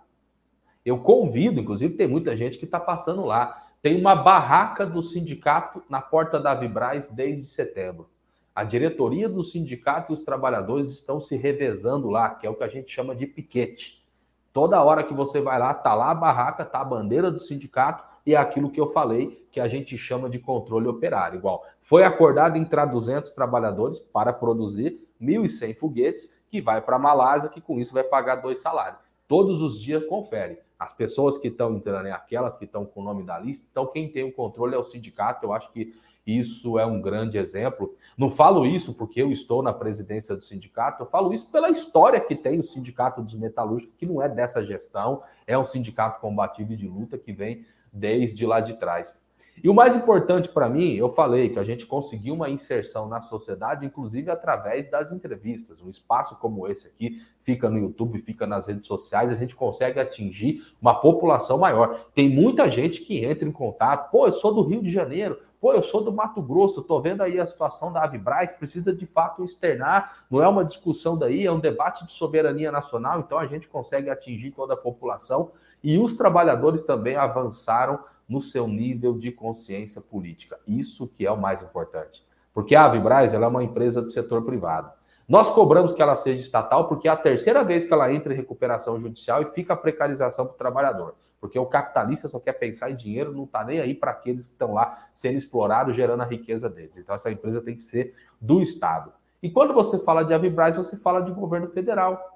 [0.85, 3.66] Eu convido, inclusive, tem muita gente que está passando lá.
[3.83, 8.09] Tem uma barraca do sindicato na porta da Vibraz desde setembro.
[8.55, 12.64] A diretoria do sindicato e os trabalhadores estão se revezando lá, que é o que
[12.64, 14.05] a gente chama de piquete.
[14.53, 18.05] Toda hora que você vai lá, tá lá a barraca, tá a bandeira do sindicato
[18.27, 21.38] e é aquilo que eu falei, que a gente chama de controle operário.
[21.38, 27.49] Igual, foi acordado entrar 200 trabalhadores para produzir 1.100 foguetes, que vai para a Malásia,
[27.49, 28.99] que com isso vai pagar dois salários.
[29.29, 30.59] Todos os dias confere.
[30.81, 33.69] As pessoas que estão entrando é aquelas que estão com o nome da lista.
[33.71, 35.45] Então, quem tem o controle é o sindicato.
[35.45, 35.95] Eu acho que
[36.27, 37.95] isso é um grande exemplo.
[38.16, 42.19] Não falo isso porque eu estou na presidência do sindicato, eu falo isso pela história
[42.19, 46.77] que tem o Sindicato dos Metalúrgicos, que não é dessa gestão, é um sindicato combativo
[46.77, 49.14] de luta que vem desde lá de trás.
[49.62, 53.20] E o mais importante para mim, eu falei que a gente conseguiu uma inserção na
[53.20, 55.83] sociedade, inclusive através das entrevistas.
[55.83, 60.01] Um espaço como esse aqui fica no YouTube, fica nas redes sociais, a gente consegue
[60.01, 62.07] atingir uma população maior.
[62.14, 64.11] Tem muita gente que entra em contato.
[64.11, 65.38] Pô, eu sou do Rio de Janeiro.
[65.61, 69.05] Pô, eu sou do Mato Grosso, tô vendo aí a situação da Avibraz, precisa de
[69.05, 73.44] fato externar, não é uma discussão daí, é um debate de soberania nacional, então a
[73.44, 75.53] gente consegue atingir toda a população
[75.85, 80.57] e os trabalhadores também avançaram no seu nível de consciência política.
[80.64, 82.25] Isso que é o mais importante.
[82.55, 84.88] Porque a Avibraz ela é uma empresa do setor privado.
[85.29, 88.37] Nós cobramos que ela seja estatal porque é a terceira vez que ela entra em
[88.37, 91.16] recuperação judicial e fica a precarização para o trabalhador.
[91.40, 94.53] Porque o capitalista só quer pensar em dinheiro, não está nem aí para aqueles que
[94.53, 96.99] estão lá sendo explorados, gerando a riqueza deles.
[96.99, 99.12] Então, essa empresa tem que ser do Estado.
[99.43, 102.30] E quando você fala de Avibraz, você fala de governo federal.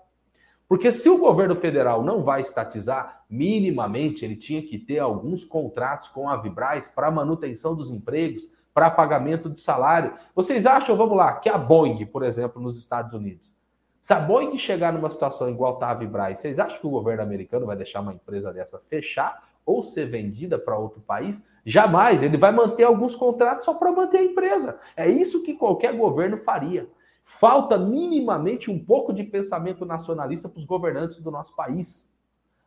[0.69, 6.09] Porque se o governo federal não vai estatizar, minimamente ele tinha que ter alguns contratos
[6.09, 10.15] com a Vibraz para manutenção dos empregos, para pagamento de salário.
[10.35, 13.55] Vocês acham, vamos lá, que a Boeing, por exemplo, nos Estados Unidos,
[14.01, 17.23] se a Boeing chegar numa situação igual está a Vibraz, vocês acham que o governo
[17.23, 21.47] americano vai deixar uma empresa dessa fechar ou ser vendida para outro país?
[21.65, 22.23] Jamais.
[22.23, 24.79] Ele vai manter alguns contratos só para manter a empresa.
[24.97, 26.87] É isso que qualquer governo faria.
[27.25, 32.15] Falta minimamente um pouco de pensamento nacionalista para os governantes do nosso país.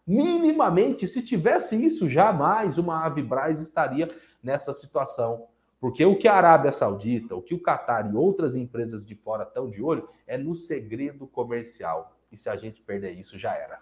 [0.06, 4.10] Minimamente, se tivesse isso, jamais uma Avibraz estaria
[4.42, 5.48] nessa situação.
[5.80, 9.44] Porque o que a Arábia Saudita, o que o Qatar e outras empresas de fora
[9.44, 12.18] estão de olho é no segredo comercial.
[12.32, 13.80] E se a gente perder isso, já era.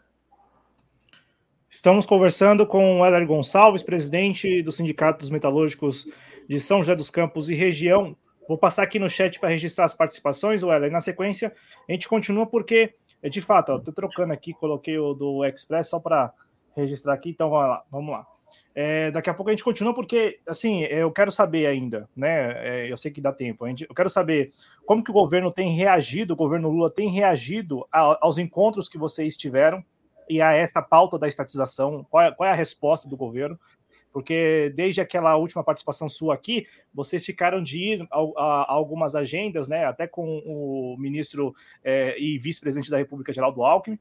[1.69, 6.07] Estamos conversando com o Heller Gonçalves, presidente do Sindicato dos Metalúrgicos
[6.47, 8.15] de São José dos Campos e região.
[8.47, 10.91] Vou passar aqui no chat para registrar as participações, Weller.
[10.91, 11.53] Na sequência,
[11.87, 15.99] a gente continua porque, é de fato, estou trocando aqui, coloquei o do Express só
[15.99, 16.31] para
[16.75, 17.83] registrar aqui, então vamos lá.
[17.91, 18.27] Vamos lá.
[18.73, 22.85] É, daqui a pouco a gente continua, porque, assim, eu quero saber ainda, né?
[22.85, 23.67] É, eu sei que dá tempo.
[23.67, 24.51] Gente, eu quero saber
[24.85, 28.97] como que o governo tem reagido, o governo Lula tem reagido a, aos encontros que
[28.97, 29.83] vocês tiveram
[30.29, 32.05] e a esta pauta da estatização.
[32.09, 33.59] Qual é, qual é a resposta do governo?
[34.15, 39.67] Porque desde aquela última participação sua aqui, vocês ficaram de ir a, a, algumas agendas,
[39.67, 39.83] né?
[39.83, 43.99] Até com o ministro é, e vice-presidente da República, Geraldo Alckmin,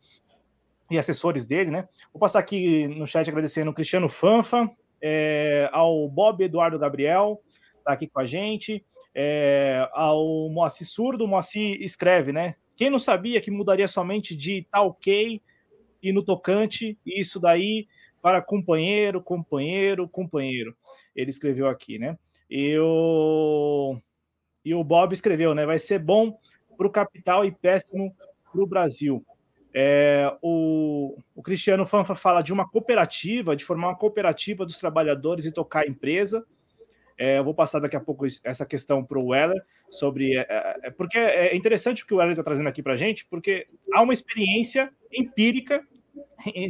[0.88, 1.88] e assessores dele, né?
[2.12, 4.70] Vou passar aqui no chat agradecendo o Cristiano Fanfa,
[5.02, 7.42] é, ao Bob Eduardo Gabriel,
[7.84, 12.54] tá aqui com a gente, é, ao Moacir Surdo, Moacir escreve, né?
[12.76, 15.42] Quem não sabia que mudaria somente de tá ok
[16.00, 17.88] e no tocante, isso daí
[18.24, 20.74] para companheiro, companheiro, companheiro.
[21.14, 22.18] Ele escreveu aqui, né?
[22.48, 23.98] E o,
[24.64, 25.66] e o Bob escreveu, né?
[25.66, 26.38] Vai ser bom
[26.74, 28.16] para o capital e péssimo
[28.50, 29.22] para o Brasil.
[29.74, 35.44] É, o, o, Cristiano Fanfa fala de uma cooperativa, de formar uma cooperativa dos trabalhadores
[35.44, 36.46] e tocar a empresa.
[37.18, 40.34] É, eu vou passar daqui a pouco essa questão para o Weller sobre.
[40.34, 42.96] É, é, é porque é interessante o que o Weller está trazendo aqui para a
[42.96, 45.86] gente, porque há uma experiência empírica,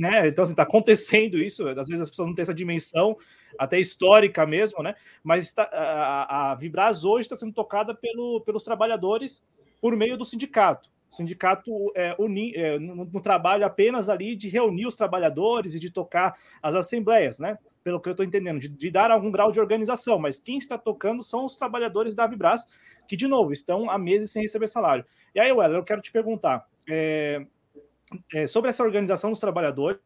[0.00, 0.28] né?
[0.28, 1.66] Então, assim, está acontecendo isso.
[1.68, 3.16] Às vezes as pessoas não têm essa dimensão,
[3.58, 4.94] até histórica mesmo, né?
[5.22, 9.42] Mas está, a, a Vibras hoje está sendo tocada pelo, pelos trabalhadores
[9.80, 10.90] por meio do sindicato.
[11.10, 15.80] O sindicato é, uni, é, no, no, trabalho apenas ali de reunir os trabalhadores e
[15.80, 17.58] de tocar as assembleias, né?
[17.84, 20.76] Pelo que eu estou entendendo, de, de, dar algum grau de organização, mas quem está
[20.76, 22.66] tocando são os trabalhadores da Vibras,
[23.06, 25.04] que, de novo, estão há meses sem receber salário.
[25.34, 27.46] E aí, Weller, eu quero te perguntar é,
[28.32, 30.00] é sobre essa organização dos trabalhadores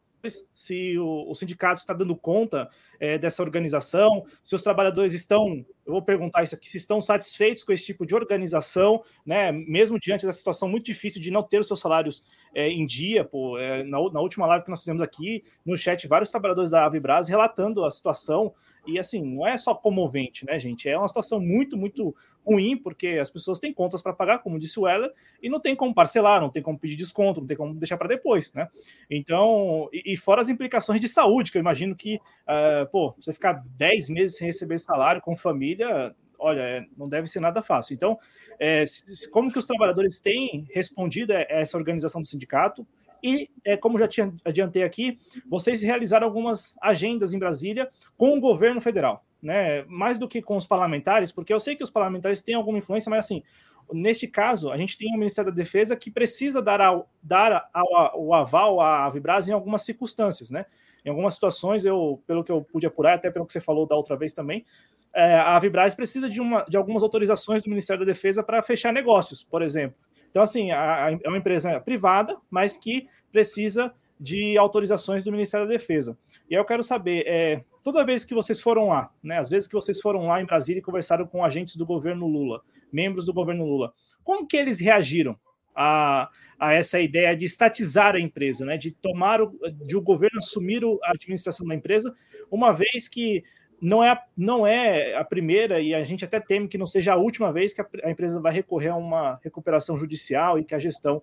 [0.53, 5.93] se o, o sindicato está dando conta é, dessa organização, se os trabalhadores estão, eu
[5.93, 10.25] vou perguntar isso aqui, se estão satisfeitos com esse tipo de organização, né, mesmo diante
[10.25, 13.83] da situação muito difícil de não ter os seus salários é, em dia, pô, é,
[13.83, 17.85] na, na, última live que nós fizemos aqui, no chat, vários trabalhadores da Avibras relatando
[17.85, 18.53] a situação,
[18.85, 22.15] e assim, não é só comovente, né, gente, é uma situação muito, muito
[22.49, 25.75] ruim, porque as pessoas têm contas para pagar, como disse o Weller, e não tem
[25.75, 28.67] como parcelar, não tem como pedir desconto, não tem como deixar para depois, né?
[29.09, 33.31] Então, e, e, fora as implicações de saúde, que eu imagino que, uh, pô, você
[33.31, 37.93] ficar 10 meses sem receber salário com família, olha, é, não deve ser nada fácil.
[37.93, 38.17] Então,
[38.59, 38.83] é,
[39.31, 42.87] como que os trabalhadores têm respondido a essa organização do sindicato?
[43.21, 48.39] E, é, como já tinha adiantei aqui, vocês realizaram algumas agendas em Brasília com o
[48.39, 49.83] governo federal né?
[49.87, 53.09] Mais do que com os parlamentares, porque eu sei que os parlamentares têm alguma influência,
[53.09, 53.43] mas assim,
[53.91, 58.21] neste caso, a gente tem o Ministério da Defesa que precisa dar, ao, dar ao,
[58.21, 60.65] o aval à Vibras em algumas circunstâncias, né?
[61.03, 63.95] Em algumas situações, eu, pelo que eu pude apurar, até pelo que você falou da
[63.95, 64.65] outra vez também,
[65.13, 68.93] é, a Vibras precisa de, uma, de algumas autorizações do Ministério da Defesa para fechar
[68.93, 69.97] negócios, por exemplo.
[70.29, 75.65] Então, assim, a, a, é uma empresa privada, mas que precisa de autorizações do Ministério
[75.65, 76.17] da Defesa.
[76.49, 79.67] E aí eu quero saber, é, toda vez que vocês foram lá, né, às vezes
[79.67, 83.33] que vocês foram lá em Brasília e conversaram com agentes do governo Lula, membros do
[83.33, 85.39] governo Lula, como que eles reagiram
[85.73, 86.29] a,
[86.59, 90.83] a essa ideia de estatizar a empresa, né, de tomar, o, de o governo assumir
[91.03, 92.13] a administração da empresa,
[92.51, 93.43] uma vez que
[93.81, 97.17] não é, não é a primeira, e a gente até teme que não seja a
[97.17, 100.79] última vez que a, a empresa vai recorrer a uma recuperação judicial e que a
[100.79, 101.21] gestão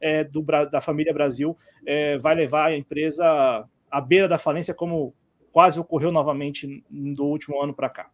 [0.00, 1.56] é, do, da família Brasil
[1.86, 5.14] é, vai levar a empresa à beira da falência, como
[5.52, 8.10] quase ocorreu novamente do último ano para cá.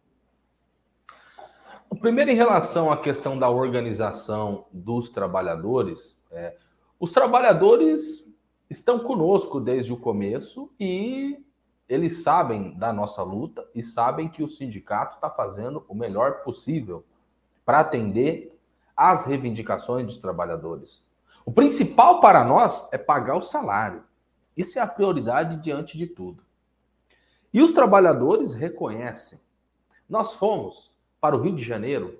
[1.99, 6.55] Primeiro, em relação à questão da organização dos trabalhadores, é,
[6.99, 8.25] os trabalhadores
[8.69, 11.39] estão conosco desde o começo e
[11.87, 17.05] eles sabem da nossa luta e sabem que o sindicato está fazendo o melhor possível
[17.63, 18.57] para atender
[18.95, 21.04] às reivindicações dos trabalhadores.
[21.45, 24.03] O principal para nós é pagar o salário.
[24.57, 26.43] Isso é a prioridade diante de tudo.
[27.53, 29.39] E os trabalhadores reconhecem.
[30.09, 32.19] Nós fomos para o Rio de Janeiro,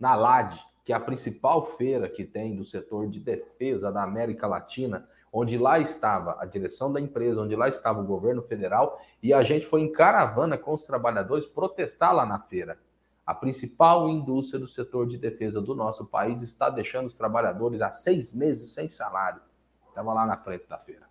[0.00, 4.48] na LAD, que é a principal feira que tem do setor de defesa da América
[4.48, 9.32] Latina, onde lá estava a direção da empresa, onde lá estava o governo federal, e
[9.32, 12.78] a gente foi em caravana com os trabalhadores protestar lá na feira.
[13.26, 17.92] A principal indústria do setor de defesa do nosso país está deixando os trabalhadores há
[17.92, 19.42] seis meses sem salário.
[19.88, 21.08] Estava lá na frente da feira.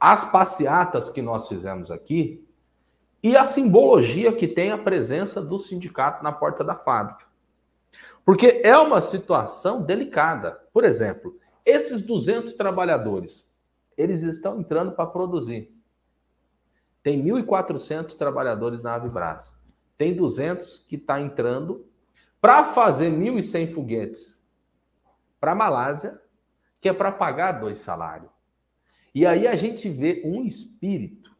[0.00, 2.44] As passeatas que nós fizemos aqui
[3.22, 7.24] e a simbologia que tem a presença do sindicato na porta da fábrica.
[8.24, 10.52] Porque é uma situação delicada.
[10.72, 13.54] Por exemplo, esses 200 trabalhadores,
[13.96, 15.72] eles estão entrando para produzir.
[17.02, 19.57] Tem 1.400 trabalhadores na Avibras
[19.98, 21.84] tem 200 que está entrando
[22.40, 24.40] para fazer 1.100 foguetes
[25.40, 26.20] para Malásia,
[26.80, 28.30] que é para pagar dois salários.
[29.14, 31.36] E aí a gente vê um espírito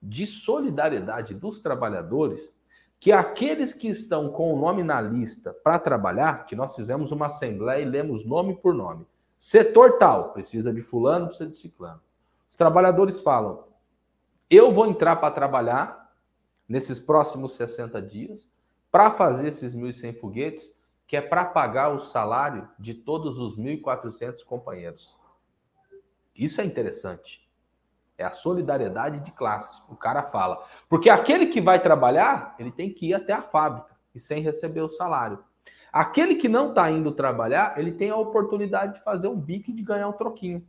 [0.00, 2.54] de solidariedade dos trabalhadores
[3.00, 7.26] que aqueles que estão com o nome na lista para trabalhar, que nós fizemos uma
[7.26, 9.04] assembleia e lemos nome por nome.
[9.38, 12.00] Setor tal, precisa de fulano, precisa de ciclano.
[12.48, 13.64] Os trabalhadores falam:
[14.48, 16.05] eu vou entrar para trabalhar
[16.68, 18.50] nesses próximos 60 dias
[18.90, 20.74] para fazer esses 1.100 foguetes,
[21.06, 25.16] que é para pagar o salário de todos os 1.400 companheiros.
[26.34, 27.46] Isso é interessante.
[28.18, 29.82] É a solidariedade de classe.
[29.88, 30.64] O cara fala.
[30.88, 34.80] Porque aquele que vai trabalhar, ele tem que ir até a fábrica e sem receber
[34.80, 35.38] o salário.
[35.92, 39.74] Aquele que não está indo trabalhar, ele tem a oportunidade de fazer um bico e
[39.74, 40.66] de ganhar um troquinho.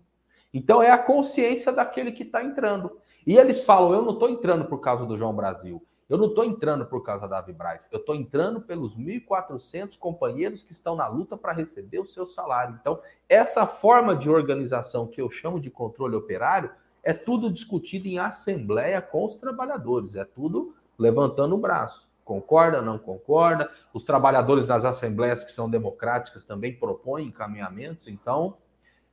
[0.53, 2.97] Então é a consciência daquele que está entrando.
[3.25, 5.85] E eles falam: eu não estou entrando por causa do João Brasil.
[6.09, 10.71] Eu não estou entrando por causa da Vibraz, eu estou entrando pelos 1.400 companheiros que
[10.71, 12.77] estão na luta para receber o seu salário.
[12.79, 16.71] Então, essa forma de organização que eu chamo de controle operário
[17.03, 22.07] é tudo discutido em assembleia com os trabalhadores, é tudo levantando o braço.
[22.23, 23.69] Concorda, não concorda?
[23.93, 28.57] Os trabalhadores das assembleias que são democráticas também propõem encaminhamentos, então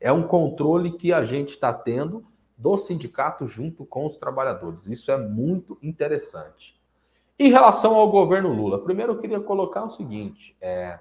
[0.00, 2.24] é um controle que a gente está tendo
[2.56, 4.86] do sindicato junto com os trabalhadores.
[4.86, 6.80] Isso é muito interessante.
[7.38, 11.00] Em relação ao governo Lula, primeiro eu queria colocar o seguinte: é,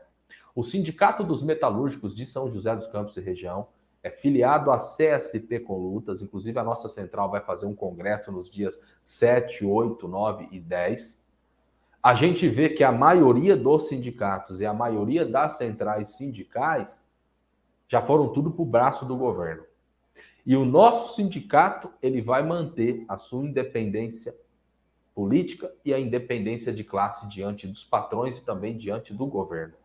[0.55, 3.67] o Sindicato dos Metalúrgicos de São José dos Campos e região
[4.01, 8.51] é filiado à CSP com lutas, inclusive a nossa central vai fazer um congresso nos
[8.51, 11.23] dias 7, 8, 9 e 10.
[12.01, 17.03] A gente vê que a maioria dos sindicatos e a maioria das centrais sindicais
[17.93, 19.65] já foram tudo para o braço do governo.
[20.43, 24.35] E o nosso sindicato ele vai manter a sua independência
[25.13, 29.75] política e a independência de classe diante dos patrões e também diante do governo.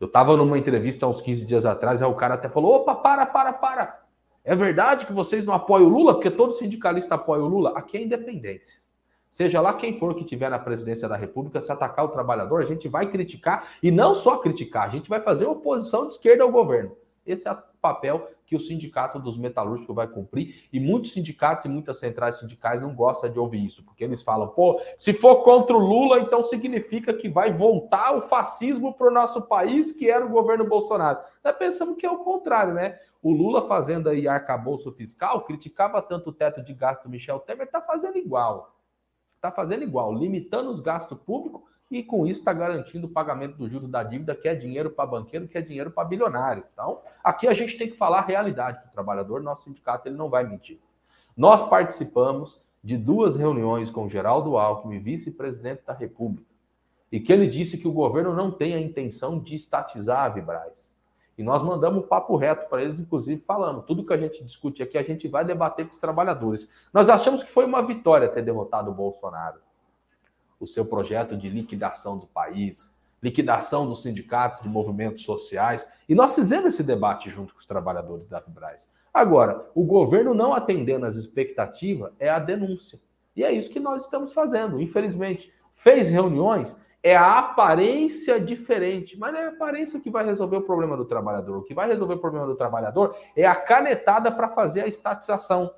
[0.00, 2.94] Eu estava numa entrevista há uns 15 dias atrás, aí o cara até falou: opa,
[2.94, 4.06] para, para, para.
[4.42, 6.14] É verdade que vocês não apoiam o Lula?
[6.14, 7.76] Porque todo sindicalista apoia o Lula.
[7.76, 8.80] Aqui é independência.
[9.28, 12.66] Seja lá quem for que tiver na presidência da República, se atacar o trabalhador, a
[12.66, 16.50] gente vai criticar e não só criticar, a gente vai fazer oposição de esquerda ao
[16.50, 16.96] governo.
[17.26, 21.68] Esse é o papel que o sindicato dos metalúrgicos vai cumprir e muitos sindicatos e
[21.68, 25.76] muitas centrais sindicais não gostam de ouvir isso, porque eles falam, pô, se for contra
[25.76, 30.24] o Lula, então significa que vai voltar o fascismo para o nosso país, que era
[30.24, 31.18] o governo Bolsonaro.
[31.44, 32.98] Nós pensamos que é o contrário, né?
[33.22, 37.66] O Lula fazendo aí arcabouço fiscal, criticava tanto o teto de gasto do Michel Temer,
[37.66, 38.77] está fazendo igual.
[39.38, 43.70] Está fazendo igual, limitando os gastos públicos e com isso está garantindo o pagamento dos
[43.70, 46.64] juros da dívida, que é dinheiro para banqueiro, que é dinheiro para bilionário.
[46.72, 50.16] Então, aqui a gente tem que falar a realidade para o trabalhador, nosso sindicato ele
[50.16, 50.80] não vai mentir.
[51.36, 56.50] Nós participamos de duas reuniões com Geraldo Alckmin, vice-presidente da República,
[57.12, 60.90] e que ele disse que o governo não tem a intenção de estatizar a Vibraz.
[61.38, 64.82] E nós mandamos um papo reto para eles, inclusive falando, tudo que a gente discute
[64.82, 66.68] aqui, a gente vai debater com os trabalhadores.
[66.92, 69.60] Nós achamos que foi uma vitória ter derrotado o Bolsonaro
[70.60, 75.90] o seu projeto de liquidação do país, liquidação dos sindicatos, de movimentos sociais.
[76.08, 78.90] E nós fizemos esse debate junto com os trabalhadores da Fibras.
[79.12, 83.00] Agora, o governo não atendendo às expectativas é a denúncia.
[83.34, 84.80] E é isso que nós estamos fazendo.
[84.80, 90.56] Infelizmente, fez reuniões, é a aparência diferente, mas não é a aparência que vai resolver
[90.56, 91.58] o problema do trabalhador.
[91.58, 95.72] O que vai resolver o problema do trabalhador é a canetada para fazer a estatização.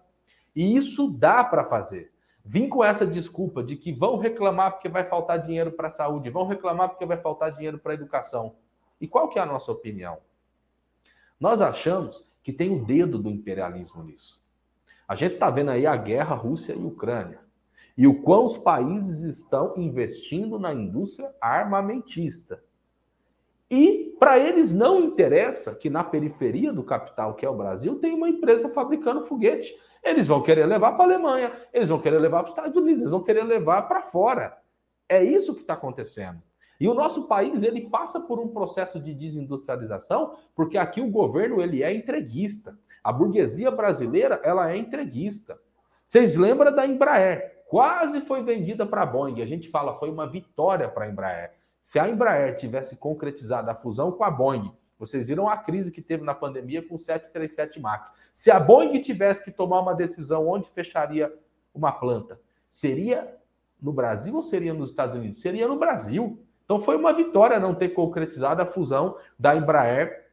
[0.57, 2.11] E isso dá para fazer.
[2.45, 6.31] Vim com essa desculpa de que vão reclamar porque vai faltar dinheiro para a saúde,
[6.31, 8.57] vão reclamar porque vai faltar dinheiro para a educação.
[9.01, 10.19] E qual que é a nossa opinião?
[11.39, 14.41] Nós achamos que tem o dedo do imperialismo nisso.
[15.07, 17.41] A gente está vendo aí a guerra Rússia e Ucrânia.
[17.97, 22.63] E o quão os países estão investindo na indústria armamentista.
[23.71, 28.13] E para eles não interessa que na periferia do capital, que é o Brasil, tem
[28.13, 29.73] uma empresa fabricando foguete.
[30.03, 33.03] Eles vão querer levar para a Alemanha, eles vão querer levar para os Estados Unidos,
[33.03, 34.59] eles vão querer levar para fora.
[35.09, 36.43] É isso que está acontecendo.
[36.81, 41.61] E o nosso país ele passa por um processo de desindustrialização, porque aqui o governo
[41.61, 42.77] ele é entreguista.
[43.05, 45.61] A burguesia brasileira ela é entreguista.
[46.05, 47.60] Vocês lembram da Embraer?
[47.71, 49.41] Quase foi vendida para a Boeing.
[49.41, 51.53] A gente fala foi uma vitória para a Embraer.
[51.81, 56.03] Se a Embraer tivesse concretizado a fusão com a Boeing vocês viram a crise que
[56.03, 58.13] teve na pandemia com o 737 MAX.
[58.35, 61.35] Se a Boeing tivesse que tomar uma decisão onde fecharia
[61.75, 63.35] uma planta, seria
[63.81, 65.41] no Brasil ou seria nos Estados Unidos?
[65.41, 66.39] Seria no Brasil.
[66.67, 70.29] Então foi uma vitória não ter concretizado a fusão da Embraer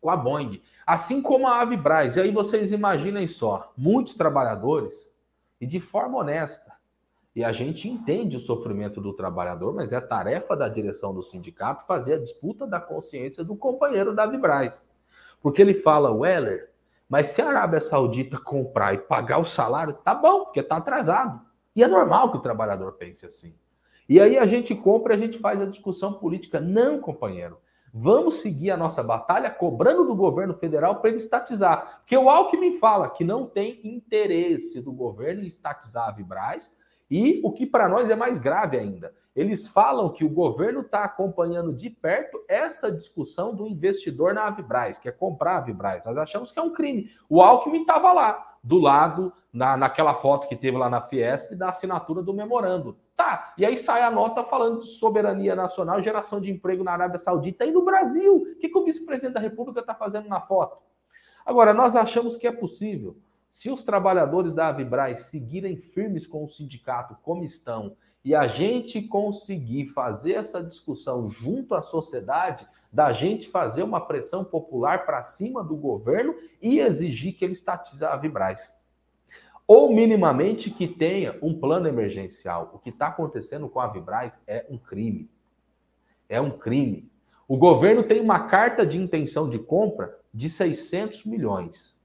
[0.00, 0.62] com a Boeing.
[0.86, 2.16] Assim como a Avibraz.
[2.16, 5.12] E aí vocês imaginem só, muitos trabalhadores,
[5.60, 6.72] e de forma honesta,
[7.36, 11.84] e a gente entende o sofrimento do trabalhador, mas é tarefa da direção do sindicato
[11.84, 14.82] fazer a disputa da consciência do companheiro da Vibraz.
[15.42, 16.70] Porque ele fala, Weller,
[17.06, 21.42] mas se a Arábia Saudita comprar e pagar o salário, tá bom, porque tá atrasado.
[21.74, 23.54] E é normal que o trabalhador pense assim.
[24.08, 26.58] E aí a gente compra e a gente faz a discussão política.
[26.58, 27.58] Não, companheiro.
[27.92, 31.98] Vamos seguir a nossa batalha cobrando do governo federal para ele estatizar.
[31.98, 36.74] Porque o Alckmin fala que não tem interesse do governo em estatizar a Vibraz.
[37.10, 41.04] E o que para nós é mais grave ainda, eles falam que o governo está
[41.04, 46.02] acompanhando de perto essa discussão do investidor na Avibraz, que é comprar a Avibraz.
[46.04, 47.10] Nós achamos que é um crime.
[47.28, 51.68] O Alckmin estava lá, do lado, na, naquela foto que teve lá na Fiesp, da
[51.68, 52.96] assinatura do memorando.
[53.14, 57.18] Tá, e aí sai a nota falando de soberania nacional, geração de emprego na Arábia
[57.18, 58.36] Saudita e no Brasil.
[58.36, 60.78] O que, que o vice-presidente da República está fazendo na foto?
[61.44, 63.16] Agora, nós achamos que é possível.
[63.48, 69.00] Se os trabalhadores da Avibraz seguirem firmes com o sindicato como estão e a gente
[69.02, 75.62] conseguir fazer essa discussão junto à sociedade, da gente fazer uma pressão popular para cima
[75.62, 78.72] do governo e exigir que ele estatize a Vibraz.
[79.66, 82.70] Ou minimamente que tenha um plano emergencial.
[82.72, 85.28] O que está acontecendo com a Vibraz é um crime.
[86.28, 87.10] É um crime.
[87.48, 91.95] O governo tem uma carta de intenção de compra de 600 milhões.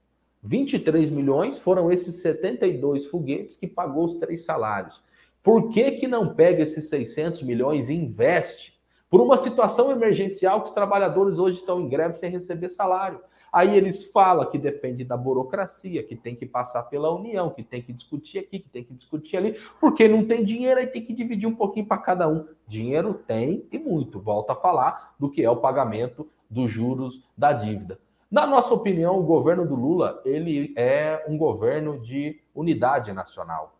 [0.42, 5.00] 23 milhões foram esses 72 foguetes que pagou os três salários.
[5.42, 10.68] Por que, que não pega esses 600 milhões e investe por uma situação emergencial que
[10.68, 13.20] os trabalhadores hoje estão em greve sem receber salário?
[13.52, 17.82] Aí eles falam que depende da burocracia, que tem que passar pela União, que tem
[17.82, 21.12] que discutir aqui, que tem que discutir ali, porque não tem dinheiro aí tem que
[21.12, 22.46] dividir um pouquinho para cada um.
[22.66, 24.18] Dinheiro tem e muito.
[24.18, 28.00] Volta a falar do que é o pagamento dos juros da dívida.
[28.32, 33.78] Na nossa opinião, o governo do Lula ele é um governo de unidade nacional.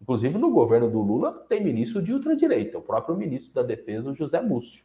[0.00, 4.40] Inclusive, no governo do Lula, tem ministro de ultradireita, o próprio ministro da Defesa, José
[4.40, 4.84] Múcio.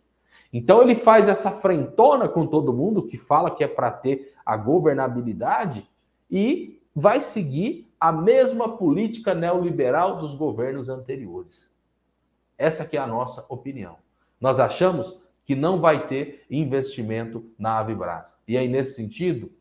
[0.52, 4.58] Então, ele faz essa frentona com todo mundo, que fala que é para ter a
[4.58, 5.88] governabilidade,
[6.30, 11.72] e vai seguir a mesma política neoliberal dos governos anteriores.
[12.58, 13.98] Essa que é a nossa opinião.
[14.40, 15.20] Nós achamos
[15.52, 18.34] que não vai ter investimento na Avibras.
[18.48, 19.52] E aí, nesse sentido,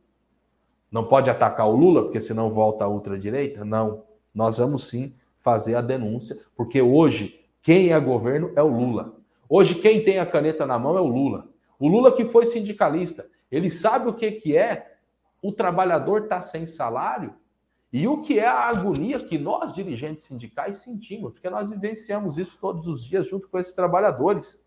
[0.89, 3.65] não pode atacar o Lula, porque senão volta a ultradireita?
[3.65, 4.05] Não.
[4.33, 9.17] Nós vamos sim fazer a denúncia, porque hoje quem é governo é o Lula.
[9.49, 11.49] Hoje quem tem a caneta na mão é o Lula.
[11.77, 14.95] O Lula que foi sindicalista, ele sabe o que, que é
[15.43, 17.35] o trabalhador estar tá sem salário
[17.93, 22.57] e o que é a agonia que nós, dirigentes sindicais, sentimos, porque nós vivenciamos isso
[22.61, 24.65] todos os dias junto com esses trabalhadores.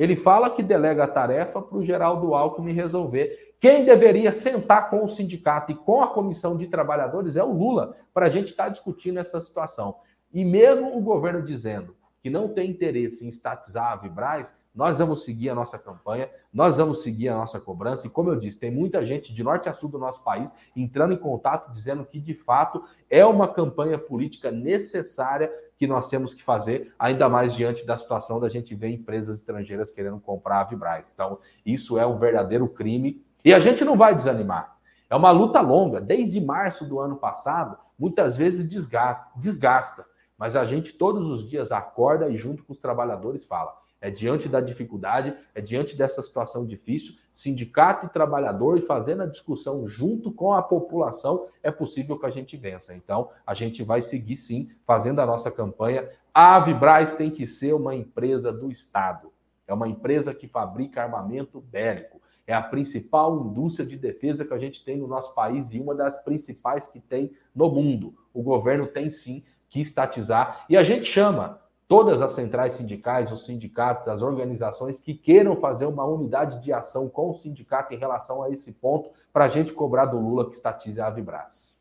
[0.00, 3.54] Ele fala que delega a tarefa para o Geraldo Alckmin resolver.
[3.60, 7.94] Quem deveria sentar com o sindicato e com a comissão de trabalhadores é o Lula,
[8.14, 9.96] para a gente estar tá discutindo essa situação.
[10.32, 15.24] E mesmo o governo dizendo que não tem interesse em estatizar a Vibraz, nós vamos
[15.24, 18.06] seguir a nossa campanha, nós vamos seguir a nossa cobrança.
[18.06, 21.12] E como eu disse, tem muita gente de norte a sul do nosso país entrando
[21.12, 26.42] em contato dizendo que de fato é uma campanha política necessária que nós temos que
[26.42, 31.10] fazer, ainda mais diante da situação da gente ver empresas estrangeiras querendo comprar a Vibraz.
[31.12, 34.76] Então, isso é um verdadeiro crime e a gente não vai desanimar.
[35.08, 36.00] É uma luta longa.
[36.00, 40.06] Desde março do ano passado, muitas vezes desgasta.
[40.38, 43.74] Mas a gente todos os dias acorda e, junto com os trabalhadores, fala.
[44.00, 49.26] É diante da dificuldade, é diante dessa situação difícil, sindicato e trabalhador e fazendo a
[49.26, 52.94] discussão junto com a população, é possível que a gente vença.
[52.94, 56.08] Então, a gente vai seguir sim, fazendo a nossa campanha.
[56.32, 59.32] A Avibraz tem que ser uma empresa do Estado.
[59.66, 62.20] É uma empresa que fabrica armamento bélico
[62.50, 65.94] é a principal indústria de defesa que a gente tem no nosso país e uma
[65.94, 68.12] das principais que tem no mundo.
[68.34, 71.60] O governo tem sim que estatizar e a gente chama
[71.90, 77.08] todas as centrais sindicais, os sindicatos, as organizações que queiram fazer uma unidade de ação
[77.08, 80.54] com o sindicato em relação a esse ponto para a gente cobrar do Lula que
[80.54, 81.76] estatize a Avibras.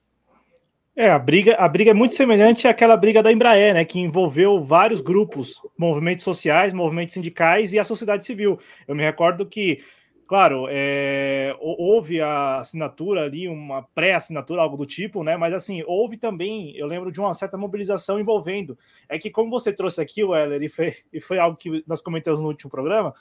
[0.95, 4.65] É, a briga, a briga é muito semelhante àquela briga da Embraer, né, que envolveu
[4.65, 8.57] vários grupos, movimentos sociais, movimentos sindicais e a sociedade civil.
[8.87, 9.77] Eu me recordo que
[10.29, 15.35] Claro, é, houve a assinatura ali, uma pré-assinatura, algo do tipo, né?
[15.35, 18.77] Mas assim, houve também, eu lembro de uma certa mobilização envolvendo.
[19.09, 22.43] É que, como você trouxe aqui, Weller, e foi, e foi algo que nós comentamos
[22.43, 23.11] no último programa,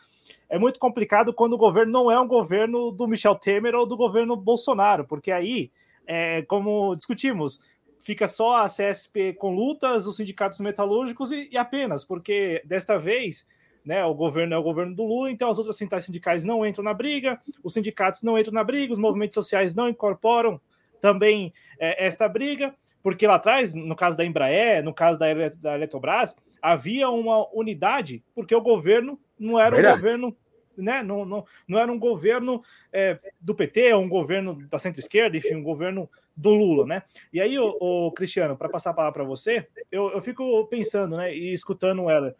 [0.51, 3.97] é muito complicado quando o governo não é um governo do Michel Temer ou do
[3.97, 5.71] governo Bolsonaro, porque aí,
[6.07, 7.63] é, como discutimos,
[7.99, 13.47] fica só a CSP com lutas, os sindicatos metalúrgicos e, e apenas, porque desta vez
[13.89, 14.05] né?
[14.05, 16.93] O governo é o governo do Lula, então as outras centrais sindicais não entram na
[16.93, 20.61] briga, os sindicatos não entram na briga, os movimentos sociais não incorporam
[21.01, 25.75] também é, esta briga, porque lá atrás, no caso da Embraer, no caso da, da
[25.75, 29.95] Eletrobras, havia uma unidade, porque o governo não era Verdade.
[29.95, 30.37] um governo
[30.77, 32.63] né, não, não, não era um governo
[32.93, 37.03] é, do PT, um governo da centro-esquerda, enfim, um governo do Lula, né?
[37.33, 41.17] E aí, o, o Cristiano, para passar a palavra para você, eu, eu fico pensando,
[41.17, 42.37] né, e escutando ela.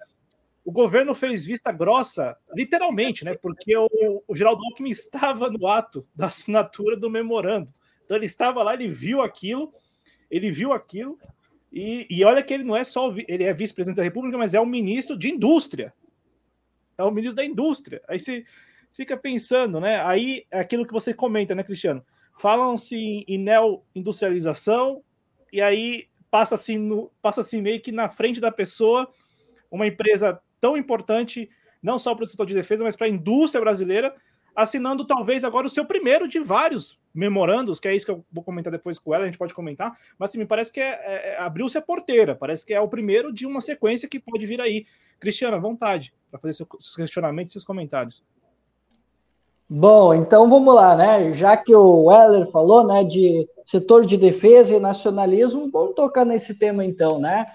[0.65, 3.35] O governo fez vista grossa, literalmente, né?
[3.35, 3.89] Porque o,
[4.27, 7.73] o Geraldo Alckmin estava no ato da assinatura do memorando.
[8.05, 9.73] Então ele estava lá, ele viu aquilo,
[10.31, 11.19] ele viu aquilo,
[11.73, 14.61] e, e olha que ele não é só ele é vice-presidente da República, mas é
[14.61, 15.93] o ministro de indústria.
[16.97, 18.03] É o ministro da indústria.
[18.09, 18.45] Aí você
[18.93, 20.03] fica pensando, né?
[20.05, 22.05] Aí é aquilo que você comenta, né, Cristiano?
[22.39, 25.03] Falam-se em, em neo-industrialização,
[25.53, 26.77] e aí passa-se
[27.23, 29.09] passa -se meio que na frente da pessoa
[29.71, 31.49] uma empresa tão importante,
[31.83, 34.15] não só para o setor de defesa, mas para a indústria brasileira,
[34.55, 38.43] assinando talvez agora o seu primeiro de vários memorandos, que é isso que eu vou
[38.43, 41.29] comentar depois com ela, a gente pode comentar, mas assim, me parece que é, é,
[41.31, 44.61] é abriu-se a porteira, parece que é o primeiro de uma sequência que pode vir
[44.61, 44.85] aí.
[45.21, 48.23] Cristiana, vontade, para fazer seus questionamentos e seus comentários.
[49.69, 51.33] Bom, então vamos lá, né?
[51.35, 56.55] Já que o Weller falou, né, de setor de defesa e nacionalismo, vamos tocar nesse
[56.55, 57.47] tema então, né?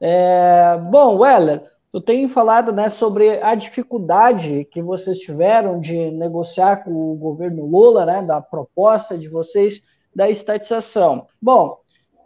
[0.00, 6.84] É, bom, Weller, eu tenho falado né, sobre a dificuldade que vocês tiveram de negociar
[6.84, 9.82] com o governo Lula, né, da proposta de vocês
[10.14, 11.26] da estatização.
[11.42, 11.78] Bom,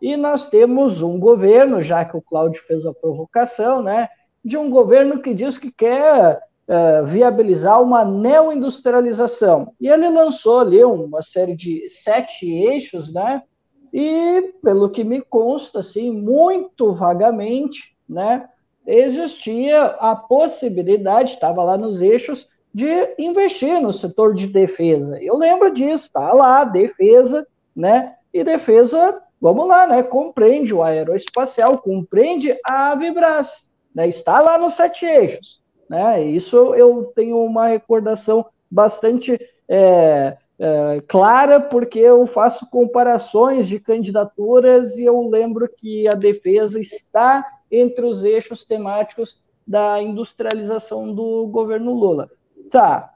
[0.02, 4.08] e nós temos um governo, já que o Cláudio fez a provocação, né,
[4.44, 6.38] de um governo que diz que quer
[6.68, 9.72] uh, viabilizar uma neoindustrialização.
[9.80, 13.42] E ele lançou ali uma série de sete eixos, né,
[13.90, 18.46] e pelo que me consta, assim, muito vagamente, né,
[18.86, 25.22] existia a possibilidade, estava lá nos eixos, de investir no setor de defesa.
[25.22, 28.14] Eu lembro disso, está lá, defesa, né?
[28.32, 30.02] E defesa, vamos lá, né?
[30.02, 34.08] Compreende o aeroespacial, compreende a Avibras, né?
[34.08, 36.20] Está lá nos sete eixos, né?
[36.22, 44.96] Isso eu tenho uma recordação bastante é, é, clara, porque eu faço comparações de candidaturas
[44.96, 47.46] e eu lembro que a defesa está
[47.80, 52.30] entre os eixos temáticos da industrialização do governo Lula.
[52.70, 53.10] Tá.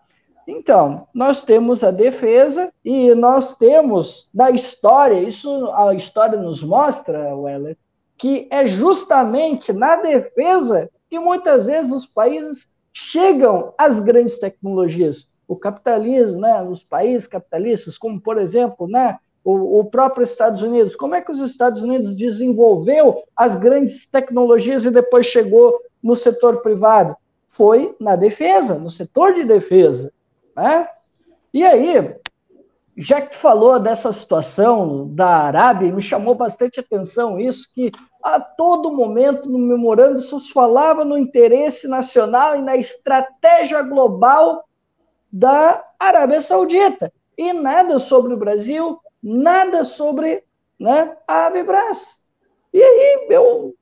[0.47, 7.37] Então, nós temos a defesa e nós temos da história, isso a história nos mostra,
[7.37, 7.77] Weller,
[8.17, 15.31] que é justamente na defesa que muitas vezes os países chegam às grandes tecnologias.
[15.47, 20.94] O capitalismo, né, os países capitalistas, como por exemplo, né, o, o próprio Estados Unidos.
[20.94, 26.61] Como é que os Estados Unidos desenvolveu as grandes tecnologias e depois chegou no setor
[26.61, 27.16] privado?
[27.49, 30.12] Foi na defesa, no setor de defesa.
[30.55, 30.86] Né?
[31.55, 32.14] E aí,
[32.94, 37.90] já que tu falou dessa situação da Arábia, me chamou bastante atenção isso, que
[38.22, 44.68] a todo momento no memorando se falava no interesse nacional e na estratégia global
[45.32, 47.11] da Arábia Saudita.
[47.38, 50.45] E nada sobre o Brasil, nada sobre
[50.79, 52.19] né, a Avibras.
[52.73, 53.75] E aí eu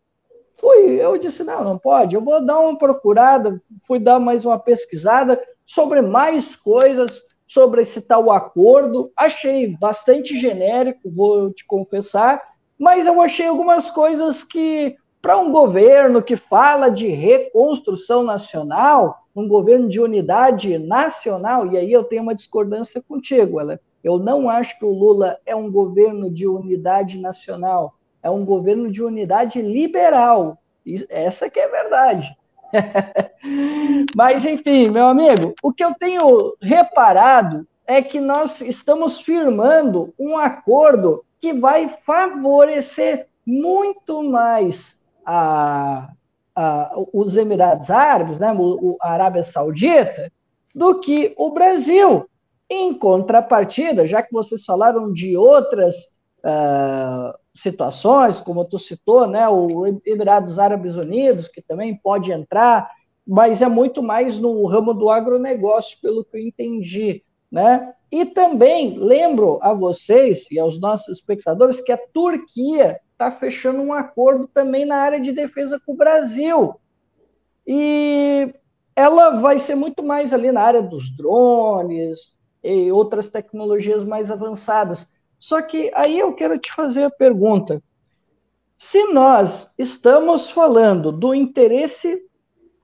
[0.59, 4.59] fui, eu disse, não, não pode, eu vou dar uma procurada, fui dar mais uma
[4.59, 9.13] pesquisada sobre mais coisas sobre esse tal acordo.
[9.17, 12.43] Achei bastante genérico, vou te confessar,
[12.79, 19.47] mas eu achei algumas coisas que, para um governo que fala de reconstrução nacional, um
[19.47, 24.79] governo de unidade nacional, e aí eu tenho uma discordância contigo, ela eu não acho
[24.79, 30.59] que o Lula é um governo de unidade nacional, é um governo de unidade liberal.
[31.11, 32.37] Essa que é a verdade.
[34.15, 40.39] Mas, enfim, meu amigo, o que eu tenho reparado é que nós estamos firmando um
[40.39, 46.13] acordo que vai favorecer muito mais a,
[46.55, 48.57] a, os Emirados Árabes, né,
[49.01, 50.31] a Arábia Saudita,
[50.73, 52.29] do que o Brasil.
[52.69, 55.97] Em contrapartida, já que vocês falaram de outras
[56.45, 62.91] uh, situações, como tu citou, né, o Emirados Árabes Unidos, que também pode entrar,
[63.27, 67.23] mas é muito mais no ramo do agronegócio, pelo que eu entendi.
[67.51, 67.93] Né?
[68.11, 73.93] E também lembro a vocês e aos nossos espectadores que a Turquia está fechando um
[73.93, 76.75] acordo também na área de defesa com o Brasil.
[77.67, 78.55] E
[78.95, 82.36] ela vai ser muito mais ali na área dos drones,
[82.67, 85.07] e outras tecnologias mais avançadas.
[85.39, 87.83] Só que aí eu quero te fazer a pergunta:
[88.77, 92.27] se nós estamos falando do interesse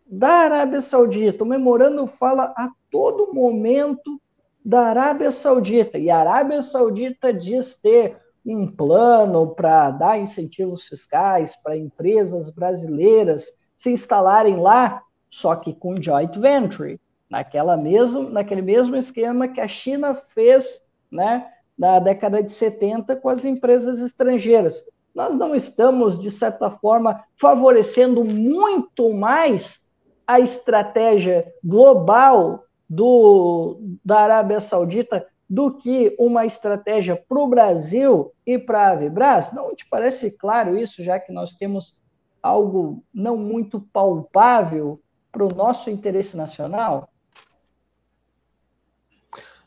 [0.06, 4.20] da Arábia Saudita, o memorando fala a todo momento
[4.64, 11.56] da Arábia Saudita, e a Arábia Saudita diz ter um plano para dar incentivos fiscais
[11.56, 17.00] para empresas brasileiras se instalarem lá, só que com joint venture
[17.32, 23.30] naquela mesmo, naquele mesmo esquema que a China fez né, na década de 70 com
[23.30, 24.84] as empresas estrangeiras.
[25.14, 29.80] Nós não estamos, de certa forma, favorecendo muito mais
[30.26, 38.58] a estratégia global do, da Arábia Saudita do que uma estratégia para o Brasil e
[38.58, 39.52] para a Avibras?
[39.52, 41.94] Não te parece claro isso, já que nós temos
[42.42, 47.08] algo não muito palpável para o nosso interesse nacional?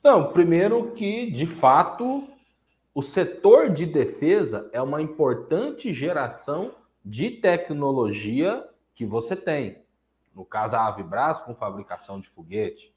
[0.06, 2.28] Não, primeiro que, de fato,
[2.94, 9.84] o setor de defesa é uma importante geração de tecnologia que você tem.
[10.36, 12.94] No caso, a Avibras com fabricação de foguete,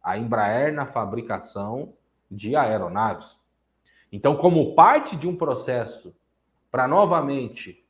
[0.00, 1.94] a Embraer na fabricação
[2.30, 3.36] de aeronaves.
[4.12, 6.14] Então, como parte de um processo
[6.70, 7.84] para novamente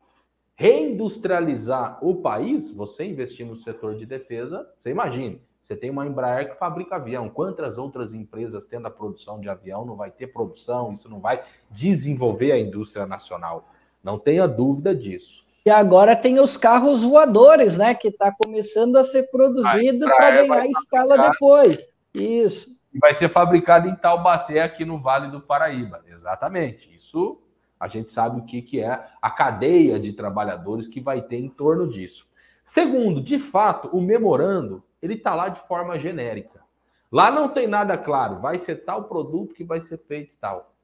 [0.55, 6.51] reindustrializar o país, você investir no setor de defesa, você imagine, você tem uma Embraer
[6.51, 7.29] que fabrica avião.
[7.29, 10.93] Quantas outras empresas tendo a produção de avião não vai ter produção?
[10.93, 13.69] Isso não vai desenvolver a indústria nacional.
[14.03, 15.45] Não tenha dúvida disso.
[15.65, 17.95] E agora tem os carros voadores, né?
[17.95, 21.95] Que está começando a ser produzido para ganhar escala depois.
[22.13, 26.03] Isso vai ser fabricado em Taubaté, aqui no Vale do Paraíba.
[26.09, 26.95] Exatamente.
[26.95, 27.41] Isso
[27.79, 31.49] a gente sabe o que, que é a cadeia de trabalhadores que vai ter em
[31.49, 32.27] torno disso.
[32.65, 36.63] Segundo, de fato, o memorando ele está lá de forma genérica.
[37.11, 40.75] Lá não tem nada claro, vai ser tal produto que vai ser feito tal.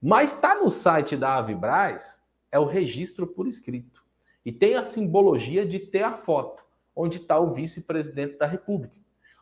[0.00, 4.02] Mas está no site da Avibraz, é o registro por escrito.
[4.44, 6.64] E tem a simbologia de ter a foto,
[6.94, 8.94] onde está o vice-presidente da República.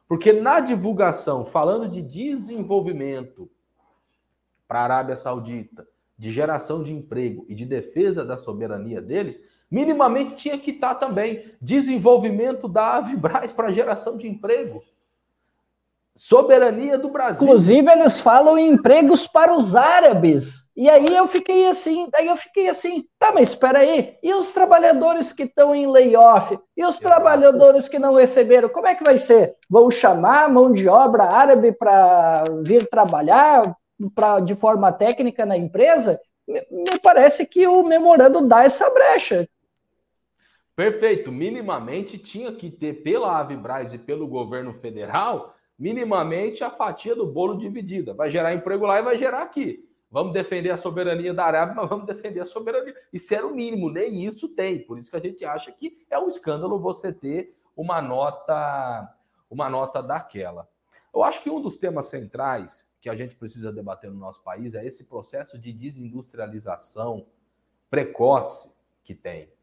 [0.09, 3.51] Porque na divulgação, falando de desenvolvimento
[4.67, 10.37] para a Arábia Saudita, de geração de emprego e de defesa da soberania deles, minimamente
[10.37, 14.83] tinha que estar também desenvolvimento da Avibraz para geração de emprego.
[16.17, 17.43] Soberania do Brasil.
[17.43, 20.71] Inclusive, eles falam em empregos para os árabes.
[20.77, 24.53] E aí eu fiquei assim, aí eu fiquei assim, tá, mas espera aí, e os
[24.53, 26.59] trabalhadores que estão em layoff?
[26.77, 28.69] E os trabalhadores que não receberam?
[28.69, 29.57] Como é que vai ser?
[29.69, 33.77] Vão chamar mão de obra árabe para vir trabalhar
[34.15, 36.21] pra, de forma técnica na empresa?
[36.47, 39.49] Me parece que o memorando dá essa brecha.
[40.77, 41.31] Perfeito.
[41.31, 47.59] Minimamente tinha que ter pela Avibraz e pelo governo federal minimamente a fatia do bolo
[47.59, 48.15] dividida.
[48.15, 49.89] Vai gerar emprego lá e vai gerar aqui.
[50.11, 52.95] Vamos defender a soberania da Arábia, mas vamos defender a soberania.
[53.13, 54.79] Isso era o mínimo, nem isso tem.
[54.79, 59.13] Por isso que a gente acha que é um escândalo você ter uma nota,
[59.51, 60.69] uma nota daquela.
[61.13, 64.75] Eu acho que um dos temas centrais que a gente precisa debater no nosso país
[64.75, 67.27] é esse processo de desindustrialização
[67.91, 68.73] precoce
[69.03, 69.54] que tem.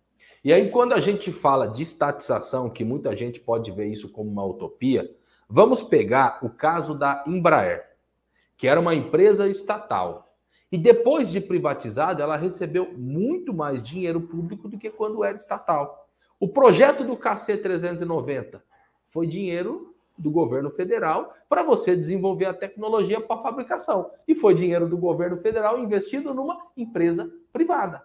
[0.44, 4.30] E aí, quando a gente fala de estatização, que muita gente pode ver isso como
[4.30, 5.10] uma utopia,
[5.54, 7.86] Vamos pegar o caso da Embraer,
[8.56, 10.34] que era uma empresa estatal.
[10.72, 16.08] E depois de privatizada, ela recebeu muito mais dinheiro público do que quando era estatal.
[16.40, 18.62] O projeto do KC390
[19.10, 24.10] foi dinheiro do governo federal para você desenvolver a tecnologia para fabricação.
[24.26, 28.04] E foi dinheiro do governo federal investido numa empresa privada.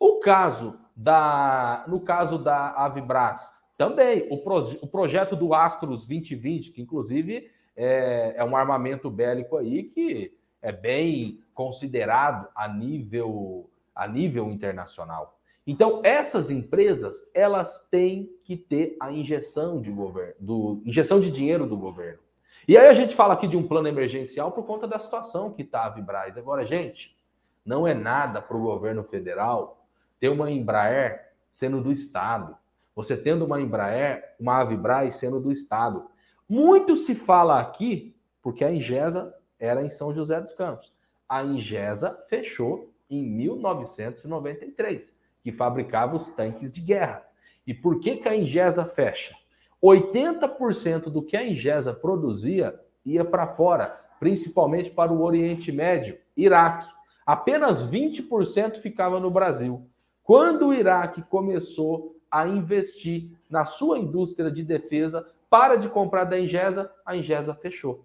[0.00, 6.72] O caso da, no caso da Avibras, também, o, pro, o projeto do Astros 2020,
[6.72, 14.08] que inclusive é, é um armamento bélico aí que é bem considerado a nível, a
[14.08, 15.38] nível internacional.
[15.64, 21.64] Então, essas empresas, elas têm que ter a injeção de governo, do, injeção de dinheiro
[21.64, 22.18] do governo.
[22.66, 25.62] E aí a gente fala aqui de um plano emergencial por conta da situação que
[25.62, 26.36] está a Vibraz.
[26.36, 27.16] Agora, gente,
[27.64, 29.77] não é nada para o governo federal
[30.18, 32.56] ter uma Embraer sendo do Estado.
[32.94, 36.06] Você tendo uma Embraer, uma Avibraz sendo do Estado.
[36.48, 40.92] Muito se fala aqui, porque a Ingesa era em São José dos Campos.
[41.28, 47.22] A Ingesa fechou em 1993, que fabricava os tanques de guerra.
[47.66, 49.36] E por que, que a Ingesa fecha?
[49.82, 56.88] 80% do que a Ingesa produzia ia para fora, principalmente para o Oriente Médio, Iraque.
[57.24, 59.86] Apenas 20% ficava no Brasil.
[60.28, 66.38] Quando o Iraque começou a investir na sua indústria de defesa, para de comprar da
[66.38, 68.04] Ingesa, a Ingesa fechou.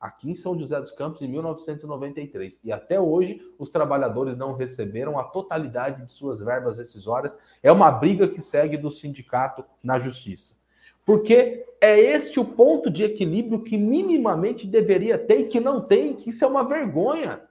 [0.00, 2.58] Aqui em São José dos Campos, em 1993.
[2.64, 7.38] E até hoje, os trabalhadores não receberam a totalidade de suas verbas rescisórias.
[7.62, 10.56] É uma briga que segue do sindicato na justiça.
[11.04, 16.14] Porque é este o ponto de equilíbrio que minimamente deveria ter e que não tem,
[16.14, 17.42] que isso é uma vergonha.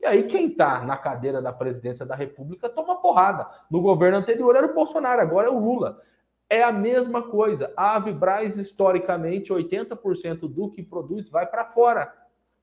[0.00, 3.46] E aí, quem está na cadeira da presidência da República toma porrada.
[3.70, 6.00] No governo anterior era o Bolsonaro, agora é o Lula.
[6.48, 7.72] É a mesma coisa.
[7.76, 12.12] A Avibraz, historicamente, 80% do que produz vai para fora,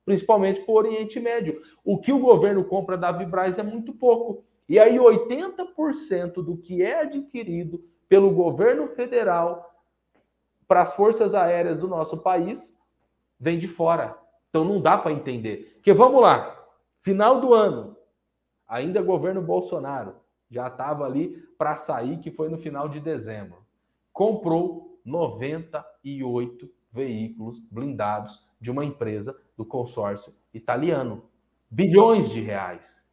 [0.04, 1.62] principalmente para o Oriente Médio.
[1.84, 4.44] O que o governo compra da Avibraz é muito pouco.
[4.68, 9.68] E aí, 80% do que é adquirido pelo governo federal
[10.66, 12.76] para as forças aéreas do nosso país
[13.38, 14.18] vem de fora.
[14.50, 15.74] Então não dá para entender.
[15.74, 16.57] Porque vamos lá,
[16.98, 17.96] final do ano,
[18.66, 20.16] ainda governo Bolsonaro,
[20.50, 23.58] já estava ali para sair, que foi no final de dezembro.
[24.12, 31.24] Comprou 98 veículos blindados de uma empresa do consórcio italiano.
[31.70, 33.06] Bilhões de reais.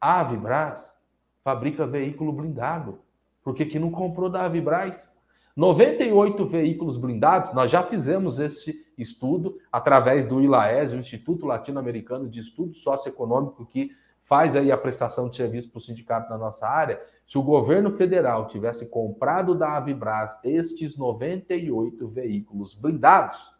[0.00, 0.96] A Avibraz
[1.42, 3.00] fabrica veículo blindado.
[3.42, 5.12] Por que, que não comprou da Avibraz?
[5.54, 12.40] 98 veículos blindados, nós já fizemos esse estudo através do ILAES, o Instituto Latino-Americano de
[12.40, 13.90] Estudo Socioeconômico, que
[14.22, 17.00] faz aí a prestação de serviço para o sindicato na nossa área.
[17.26, 23.54] Se o governo federal tivesse comprado da Avibraz estes 98 veículos blindados,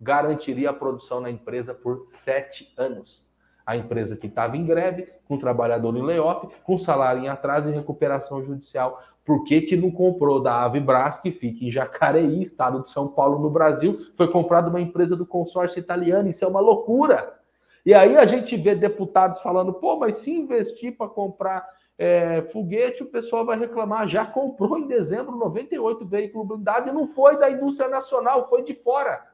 [0.00, 3.28] garantiria a produção na empresa por sete anos.
[3.66, 7.74] A empresa que estava em greve, com trabalhador em layoff, com salário em atraso e
[7.74, 9.02] recuperação judicial.
[9.24, 13.38] Por que, que não comprou da Avibras, que fica em Jacareí, estado de São Paulo,
[13.38, 13.98] no Brasil?
[14.16, 16.28] Foi comprada uma empresa do consórcio italiano.
[16.28, 17.38] Isso é uma loucura.
[17.84, 21.66] E aí a gente vê deputados falando, pô, mas se investir para comprar
[21.96, 24.08] é, foguete, o pessoal vai reclamar.
[24.08, 28.74] Já comprou em dezembro 98 veículos blindados e não foi da indústria nacional, foi de
[28.74, 29.26] fora.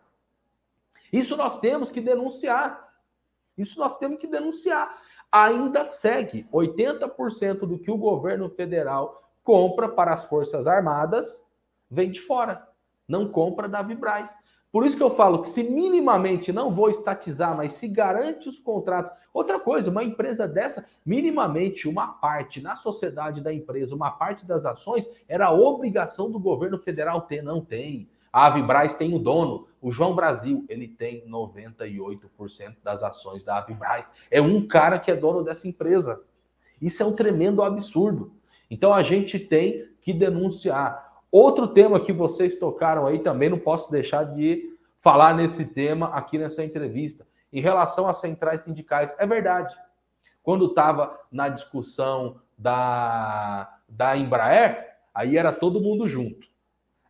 [1.13, 2.93] Isso nós temos que denunciar.
[3.57, 5.01] Isso nós temos que denunciar.
[5.31, 11.47] Ainda segue 80% do que o governo federal compra para as Forças Armadas
[11.89, 12.67] vem de fora.
[13.07, 14.37] Não compra da Vibraz.
[14.73, 18.59] Por isso que eu falo que se minimamente, não vou estatizar, mas se garante os
[18.59, 19.13] contratos.
[19.33, 24.67] Outra coisa, uma empresa dessa, minimamente uma parte na sociedade da empresa, uma parte das
[24.67, 28.11] ações, era obrigação do governo federal ter, não tem.
[28.33, 34.13] A Avibraz tem o dono, o João Brasil, ele tem 98% das ações da Avibraz.
[34.31, 36.21] É um cara que é dono dessa empresa.
[36.83, 38.33] Isso é um tremendo absurdo.
[38.71, 41.07] Então a gente tem que denunciar.
[41.31, 46.39] Outro tema que vocês tocaram aí também, não posso deixar de falar nesse tema aqui
[46.39, 47.27] nessa entrevista.
[47.53, 49.75] Em relação às centrais sindicais, é verdade.
[50.43, 56.47] Quando estava na discussão da, da Embraer, aí era todo mundo junto.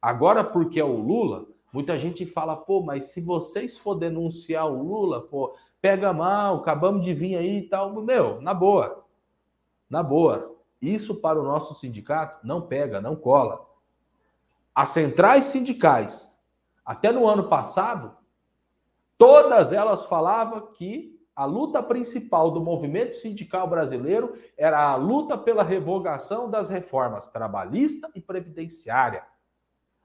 [0.01, 4.83] Agora, porque é o Lula, muita gente fala, pô, mas se vocês for denunciar o
[4.83, 7.93] Lula, pô, pega mal, acabamos de vir aí e tal.
[8.03, 9.05] Meu, na boa.
[9.89, 10.56] Na boa.
[10.81, 13.67] Isso para o nosso sindicato não pega, não cola.
[14.75, 16.31] As centrais sindicais,
[16.85, 18.17] até no ano passado,
[19.17, 25.63] todas elas falavam que a luta principal do movimento sindical brasileiro era a luta pela
[25.63, 29.25] revogação das reformas trabalhista e previdenciária.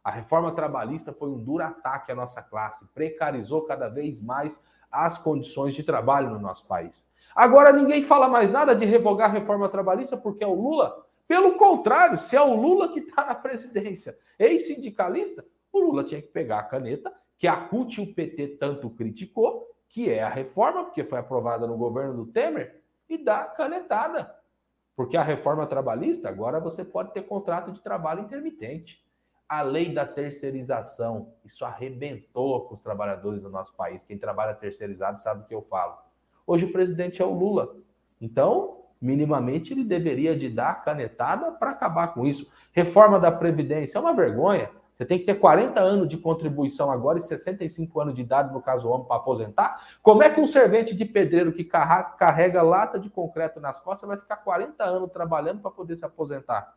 [0.03, 4.59] A reforma trabalhista foi um duro ataque à nossa classe, precarizou cada vez mais
[4.91, 7.11] as condições de trabalho no nosso país.
[7.36, 11.05] Agora ninguém fala mais nada de revogar a reforma trabalhista porque é o Lula.
[11.27, 16.27] Pelo contrário, se é o Lula que está na presidência, ex-sindicalista, o Lula tinha que
[16.27, 20.84] pegar a caneta que a CUT e o PT tanto criticou, que é a reforma,
[20.84, 24.36] porque foi aprovada no governo do Temer, e dar canetada.
[24.95, 29.03] Porque a reforma trabalhista, agora você pode ter contrato de trabalho intermitente.
[29.49, 34.03] A lei da terceirização, isso arrebentou com os trabalhadores do nosso país.
[34.03, 35.97] Quem trabalha terceirizado sabe o que eu falo
[36.51, 37.77] Hoje o presidente é o Lula.
[38.19, 42.45] Então, minimamente, ele deveria de dar canetada para acabar com isso.
[42.73, 44.69] Reforma da Previdência é uma vergonha.
[44.93, 48.61] Você tem que ter 40 anos de contribuição agora e 65 anos de idade, no
[48.61, 49.81] caso homem, para aposentar.
[50.03, 54.17] Como é que um servente de pedreiro que carrega lata de concreto nas costas vai
[54.17, 56.75] ficar 40 anos trabalhando para poder se aposentar?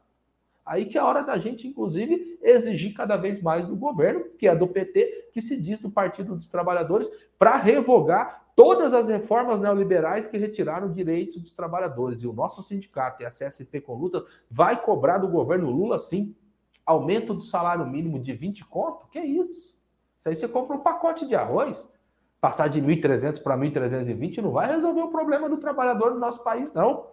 [0.64, 4.46] Aí que é a hora da gente, inclusive, exigir cada vez mais do governo, que
[4.46, 9.60] é do PT, que se diz do Partido dos Trabalhadores, para revogar todas as reformas
[9.60, 12.22] neoliberais que retiraram direitos dos trabalhadores.
[12.22, 16.34] E o nosso sindicato e a CSP com lutas vai cobrar do governo Lula, sim,
[16.84, 19.06] aumento do salário mínimo de 20 conto?
[19.08, 19.76] Que isso?
[20.18, 21.92] Isso aí você compra um pacote de arroz.
[22.40, 26.72] Passar de 1.300 para 1.320 não vai resolver o problema do trabalhador no nosso país,
[26.72, 27.06] não.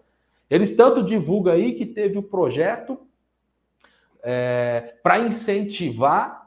[0.49, 2.99] Eles tanto divulgam aí que teve o projeto
[4.21, 6.40] é, para incentivar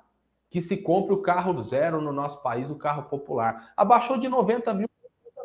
[0.55, 3.72] que se compre o carro zero no nosso país, o carro popular.
[3.76, 4.88] Abaixou de 90 mil,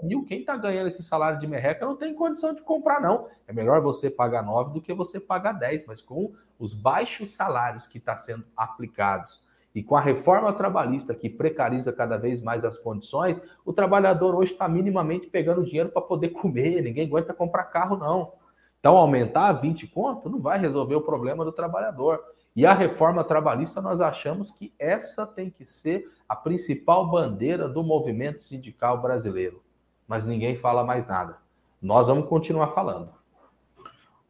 [0.04, 0.24] mil.
[0.24, 3.28] Quem está ganhando esse salário de merreca não tem condição de comprar, não.
[3.48, 7.88] É melhor você pagar 9 do que você pagar 10, mas com os baixos salários
[7.88, 9.44] que estão tá sendo aplicados
[9.74, 14.52] e com a reforma trabalhista que precariza cada vez mais as condições, o trabalhador hoje
[14.52, 18.34] está minimamente pegando dinheiro para poder comer, ninguém aguenta comprar carro, não.
[18.80, 22.24] Então, aumentar 20 conto não vai resolver o problema do trabalhador.
[22.56, 27.84] E a reforma trabalhista, nós achamos que essa tem que ser a principal bandeira do
[27.84, 29.62] movimento sindical brasileiro.
[30.08, 31.38] Mas ninguém fala mais nada.
[31.82, 33.10] Nós vamos continuar falando.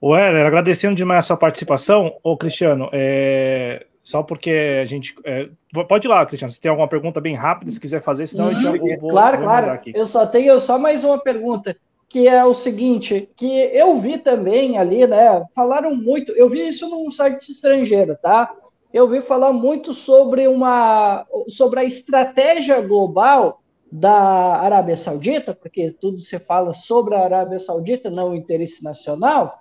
[0.02, 2.16] O Heller, agradecendo demais a sua participação.
[2.24, 3.86] Ô, Cristiano, é...
[4.04, 5.16] só porque a gente.
[5.26, 5.50] É...
[5.88, 8.54] Pode ir lá, Cristiano, se tem alguma pergunta bem rápida, se quiser fazer, senão uhum.
[8.54, 9.10] eu já vou.
[9.10, 9.72] Claro, vou claro.
[9.72, 9.92] Aqui.
[9.96, 11.76] Eu só tenho só mais uma pergunta,
[12.10, 15.44] que é o seguinte: que eu vi também ali, né?
[15.56, 18.54] Falaram muito, eu vi isso num site estrangeiro, tá?
[18.92, 26.20] Eu vi falar muito sobre uma sobre a estratégia global da Arábia Saudita, porque tudo
[26.20, 29.60] se fala sobre a Arábia Saudita, não o interesse nacional.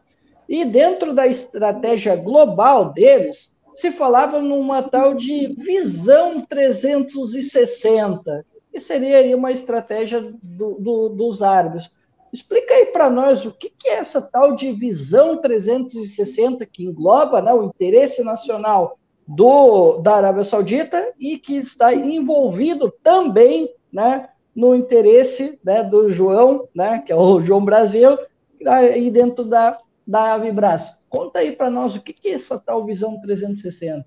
[0.49, 9.37] E dentro da estratégia global deles, se falava numa tal de visão 360, que seria
[9.37, 11.91] uma estratégia do, do, dos árabes.
[12.33, 17.41] Explica aí para nós o que, que, é essa tal de visão 360 que engloba
[17.41, 24.75] né, o interesse nacional do, da Arábia Saudita e que está envolvido também né, no
[24.75, 28.19] interesse né, do João, né, que é o João Brasil,
[28.67, 31.05] aí dentro da da Avibras.
[31.11, 34.07] Conta aí para nós o que, é essa tal visão 360.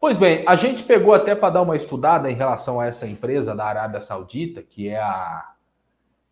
[0.00, 3.54] Pois bem, a gente pegou até para dar uma estudada em relação a essa empresa
[3.54, 5.52] da Arábia Saudita, que é a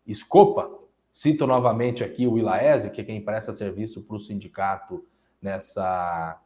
[0.07, 0.71] Escopa.
[1.11, 5.03] Cito novamente aqui o Ilaese, que é quem presta serviço para o sindicato
[5.41, 6.39] nessa,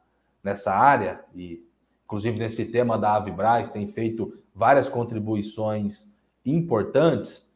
[0.43, 1.63] nessa área, e
[2.05, 6.13] inclusive nesse tema da Avibras, tem feito várias contribuições
[6.45, 7.49] importantes.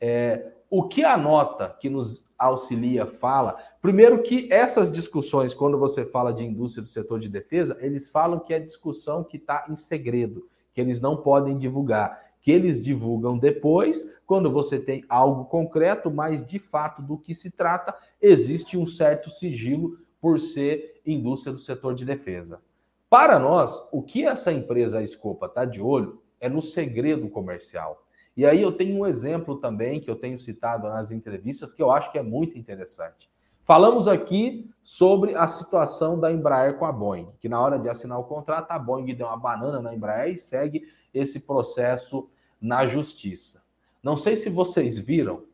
[0.00, 6.04] É, o que a nota que nos auxilia fala, primeiro que essas discussões, quando você
[6.04, 9.76] fala de indústria do setor de defesa, eles falam que é discussão que está em
[9.76, 16.10] segredo, que eles não podem divulgar, que eles divulgam depois, quando você tem algo concreto,
[16.10, 21.58] mas de fato do que se trata, existe um certo sigilo por ser indústria do
[21.58, 22.62] setor de defesa.
[23.10, 28.02] Para nós, o que essa empresa, a Escopa, está de olho é no segredo comercial.
[28.34, 31.90] E aí eu tenho um exemplo também que eu tenho citado nas entrevistas que eu
[31.90, 33.28] acho que é muito interessante.
[33.62, 38.18] Falamos aqui sobre a situação da Embraer com a Boeing, que na hora de assinar
[38.18, 42.26] o contrato, a Boeing deu uma banana na Embraer e segue esse processo
[42.60, 43.62] na justiça.
[44.02, 45.44] Não sei se vocês viram,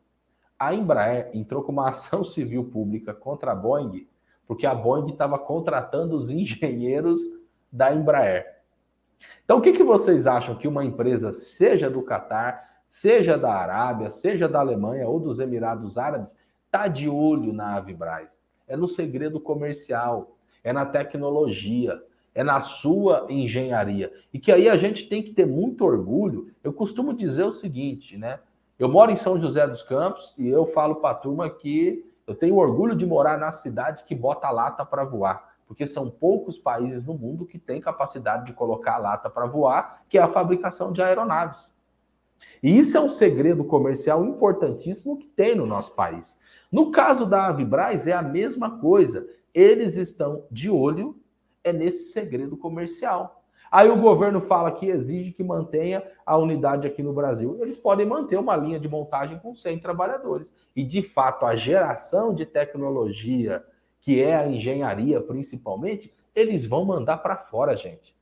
[0.57, 4.07] a Embraer entrou com uma ação civil pública contra a Boeing,
[4.47, 7.19] porque a Boeing estava contratando os engenheiros
[7.71, 8.55] da Embraer.
[9.43, 14.11] Então, o que, que vocês acham que uma empresa, seja do Catar, seja da Arábia,
[14.11, 18.39] seja da Alemanha ou dos Emirados Árabes, está de olho na Avibraz.
[18.67, 22.01] É no segredo comercial, é na tecnologia,
[22.35, 24.11] é na sua engenharia.
[24.33, 26.51] E que aí a gente tem que ter muito orgulho.
[26.61, 28.39] Eu costumo dizer o seguinte, né?
[28.77, 32.35] Eu moro em São José dos Campos e eu falo para a turma que eu
[32.35, 37.05] tenho orgulho de morar na cidade que bota lata para voar, porque são poucos países
[37.05, 41.01] no mundo que têm capacidade de colocar lata para voar, que é a fabricação de
[41.01, 41.73] aeronaves.
[42.61, 46.37] E isso é um segredo comercial importantíssimo que tem no nosso país.
[46.69, 49.25] No caso da Avibraz, é a mesma coisa.
[49.53, 51.15] Eles estão de olho
[51.65, 53.43] é nesse segredo comercial.
[53.69, 57.57] Aí o governo fala que exige que mantenha a unidade aqui no Brasil.
[57.59, 60.53] Eles podem manter uma linha de montagem com 100 trabalhadores.
[60.73, 63.61] E, de fato, a geração de tecnologia,
[63.99, 68.15] que é a engenharia principalmente, eles vão mandar para fora, gente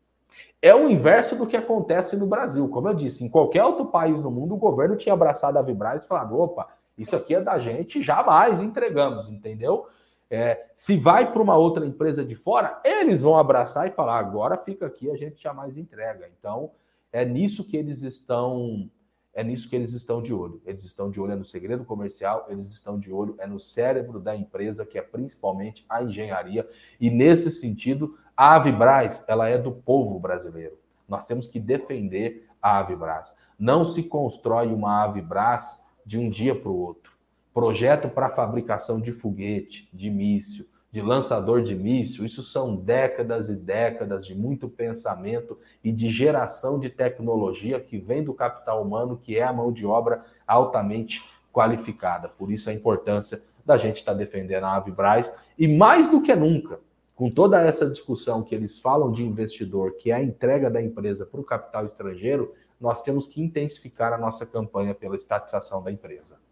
[0.63, 2.69] é o inverso do que acontece no Brasil.
[2.69, 6.05] Como eu disse, em qualquer outro país no mundo, o governo tinha abraçado a Vibraz
[6.05, 9.85] e falado: opa, isso aqui é da gente, jamais entregamos, entendeu?
[10.29, 14.57] É, se vai para uma outra empresa de fora, eles vão abraçar e falar: agora
[14.57, 16.29] fica aqui, a gente jamais entrega.
[16.39, 16.71] Então,
[17.11, 18.89] é nisso que eles estão.
[19.35, 20.61] É nisso que eles estão de olho.
[20.65, 24.19] Eles estão de olho é no segredo comercial, eles estão de olho é no cérebro
[24.19, 26.67] da empresa, que é principalmente a engenharia.
[26.99, 30.77] E nesse sentido, a Avibraz, ela é do povo brasileiro.
[31.07, 33.35] Nós temos que defender a Avibraz.
[33.57, 37.12] Não se constrói uma Avibraz de um dia para o outro.
[37.53, 43.55] Projeto para fabricação de foguete, de míssil, de lançador de míssil, isso são décadas e
[43.55, 49.37] décadas de muito pensamento e de geração de tecnologia que vem do capital humano, que
[49.37, 52.27] é a mão de obra altamente qualificada.
[52.27, 56.79] Por isso a importância da gente estar defendendo a Avibraz e mais do que nunca,
[57.15, 61.25] com toda essa discussão que eles falam de investidor, que é a entrega da empresa
[61.25, 66.42] para o capital estrangeiro, nós temos que intensificar a nossa campanha pela estatização da empresa.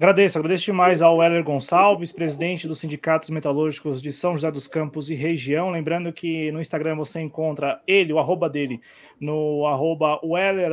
[0.00, 5.10] Agradeço, agradeço demais ao Heller Gonçalves, presidente dos Sindicatos Metalúrgicos de São José dos Campos
[5.10, 5.70] e região.
[5.70, 8.80] Lembrando que no Instagram você encontra ele, o arroba dele,
[9.20, 10.70] no arroba Weller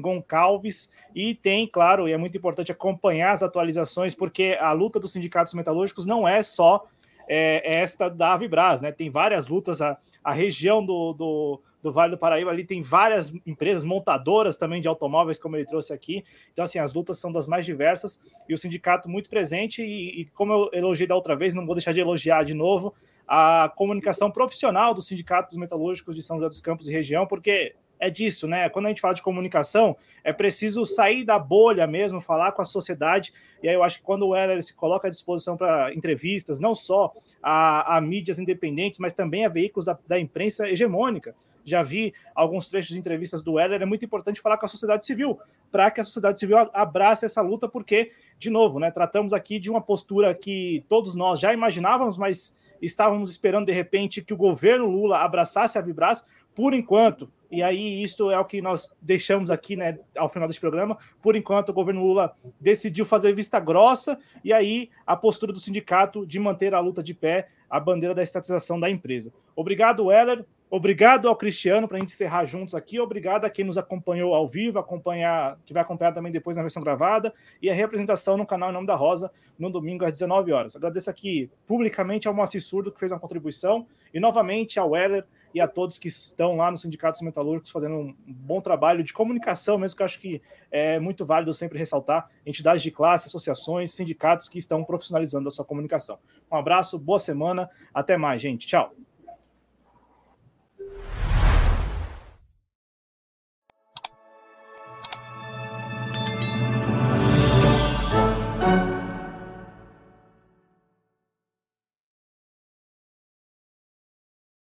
[0.00, 0.88] Goncalves.
[1.12, 5.54] E tem, claro, e é muito importante acompanhar as atualizações, porque a luta dos sindicatos
[5.54, 6.86] metalúrgicos não é só
[7.26, 8.92] é, esta da Avibras, né?
[8.92, 13.32] Tem várias lutas, a, a região do, do, do Vale do Paraíba ali tem várias
[13.46, 16.24] empresas montadoras também de automóveis, como ele trouxe aqui.
[16.52, 19.82] Então, assim, as lutas são das mais diversas e o sindicato muito presente.
[19.82, 22.94] E, e como eu elogiei da outra vez, não vou deixar de elogiar de novo
[23.26, 27.74] a comunicação profissional do Sindicato dos Metalúrgicos de São José dos Campos e região, porque
[28.00, 28.68] é disso, né?
[28.68, 32.64] Quando a gente fala de comunicação, é preciso sair da bolha mesmo, falar com a
[32.64, 33.32] sociedade.
[33.62, 36.74] E aí eu acho que quando o Heller se coloca à disposição para entrevistas, não
[36.74, 37.12] só
[37.42, 41.34] a, a, mídias independentes, mas também a veículos da, da, imprensa hegemônica.
[41.68, 45.04] Já vi alguns trechos de entrevistas do Heller, é muito importante falar com a sociedade
[45.04, 45.38] civil,
[45.70, 49.70] para que a sociedade civil abrace essa luta, porque, de novo, né, tratamos aqui de
[49.70, 54.86] uma postura que todos nós já imaginávamos, mas estávamos esperando de repente que o governo
[54.86, 59.76] Lula abraçasse a Vibras, por enquanto, e aí isso é o que nós deixamos aqui,
[59.76, 60.98] né, ao final desse programa.
[61.22, 66.26] Por enquanto, o governo Lula decidiu fazer vista grossa e aí a postura do sindicato
[66.26, 69.32] de manter a luta de pé, a bandeira da estatização da empresa.
[69.54, 70.44] Obrigado, Weller.
[70.70, 73.00] Obrigado ao Cristiano para a gente encerrar juntos aqui.
[73.00, 76.82] Obrigado a quem nos acompanhou ao vivo, acompanhar, que vai acompanhar também depois na versão
[76.82, 80.76] gravada, e a representação no canal Em Nome da Rosa, no domingo às 19 horas.
[80.76, 85.60] Agradeço aqui publicamente ao Moacir Surdo, que fez uma contribuição, e novamente ao Weller e
[85.60, 89.96] a todos que estão lá nos sindicatos metalúrgicos fazendo um bom trabalho de comunicação, mesmo
[89.96, 94.58] que eu acho que é muito válido sempre ressaltar, entidades de classe, associações, sindicatos que
[94.58, 96.18] estão profissionalizando a sua comunicação.
[96.52, 98.66] Um abraço, boa semana, até mais, gente.
[98.66, 98.94] Tchau.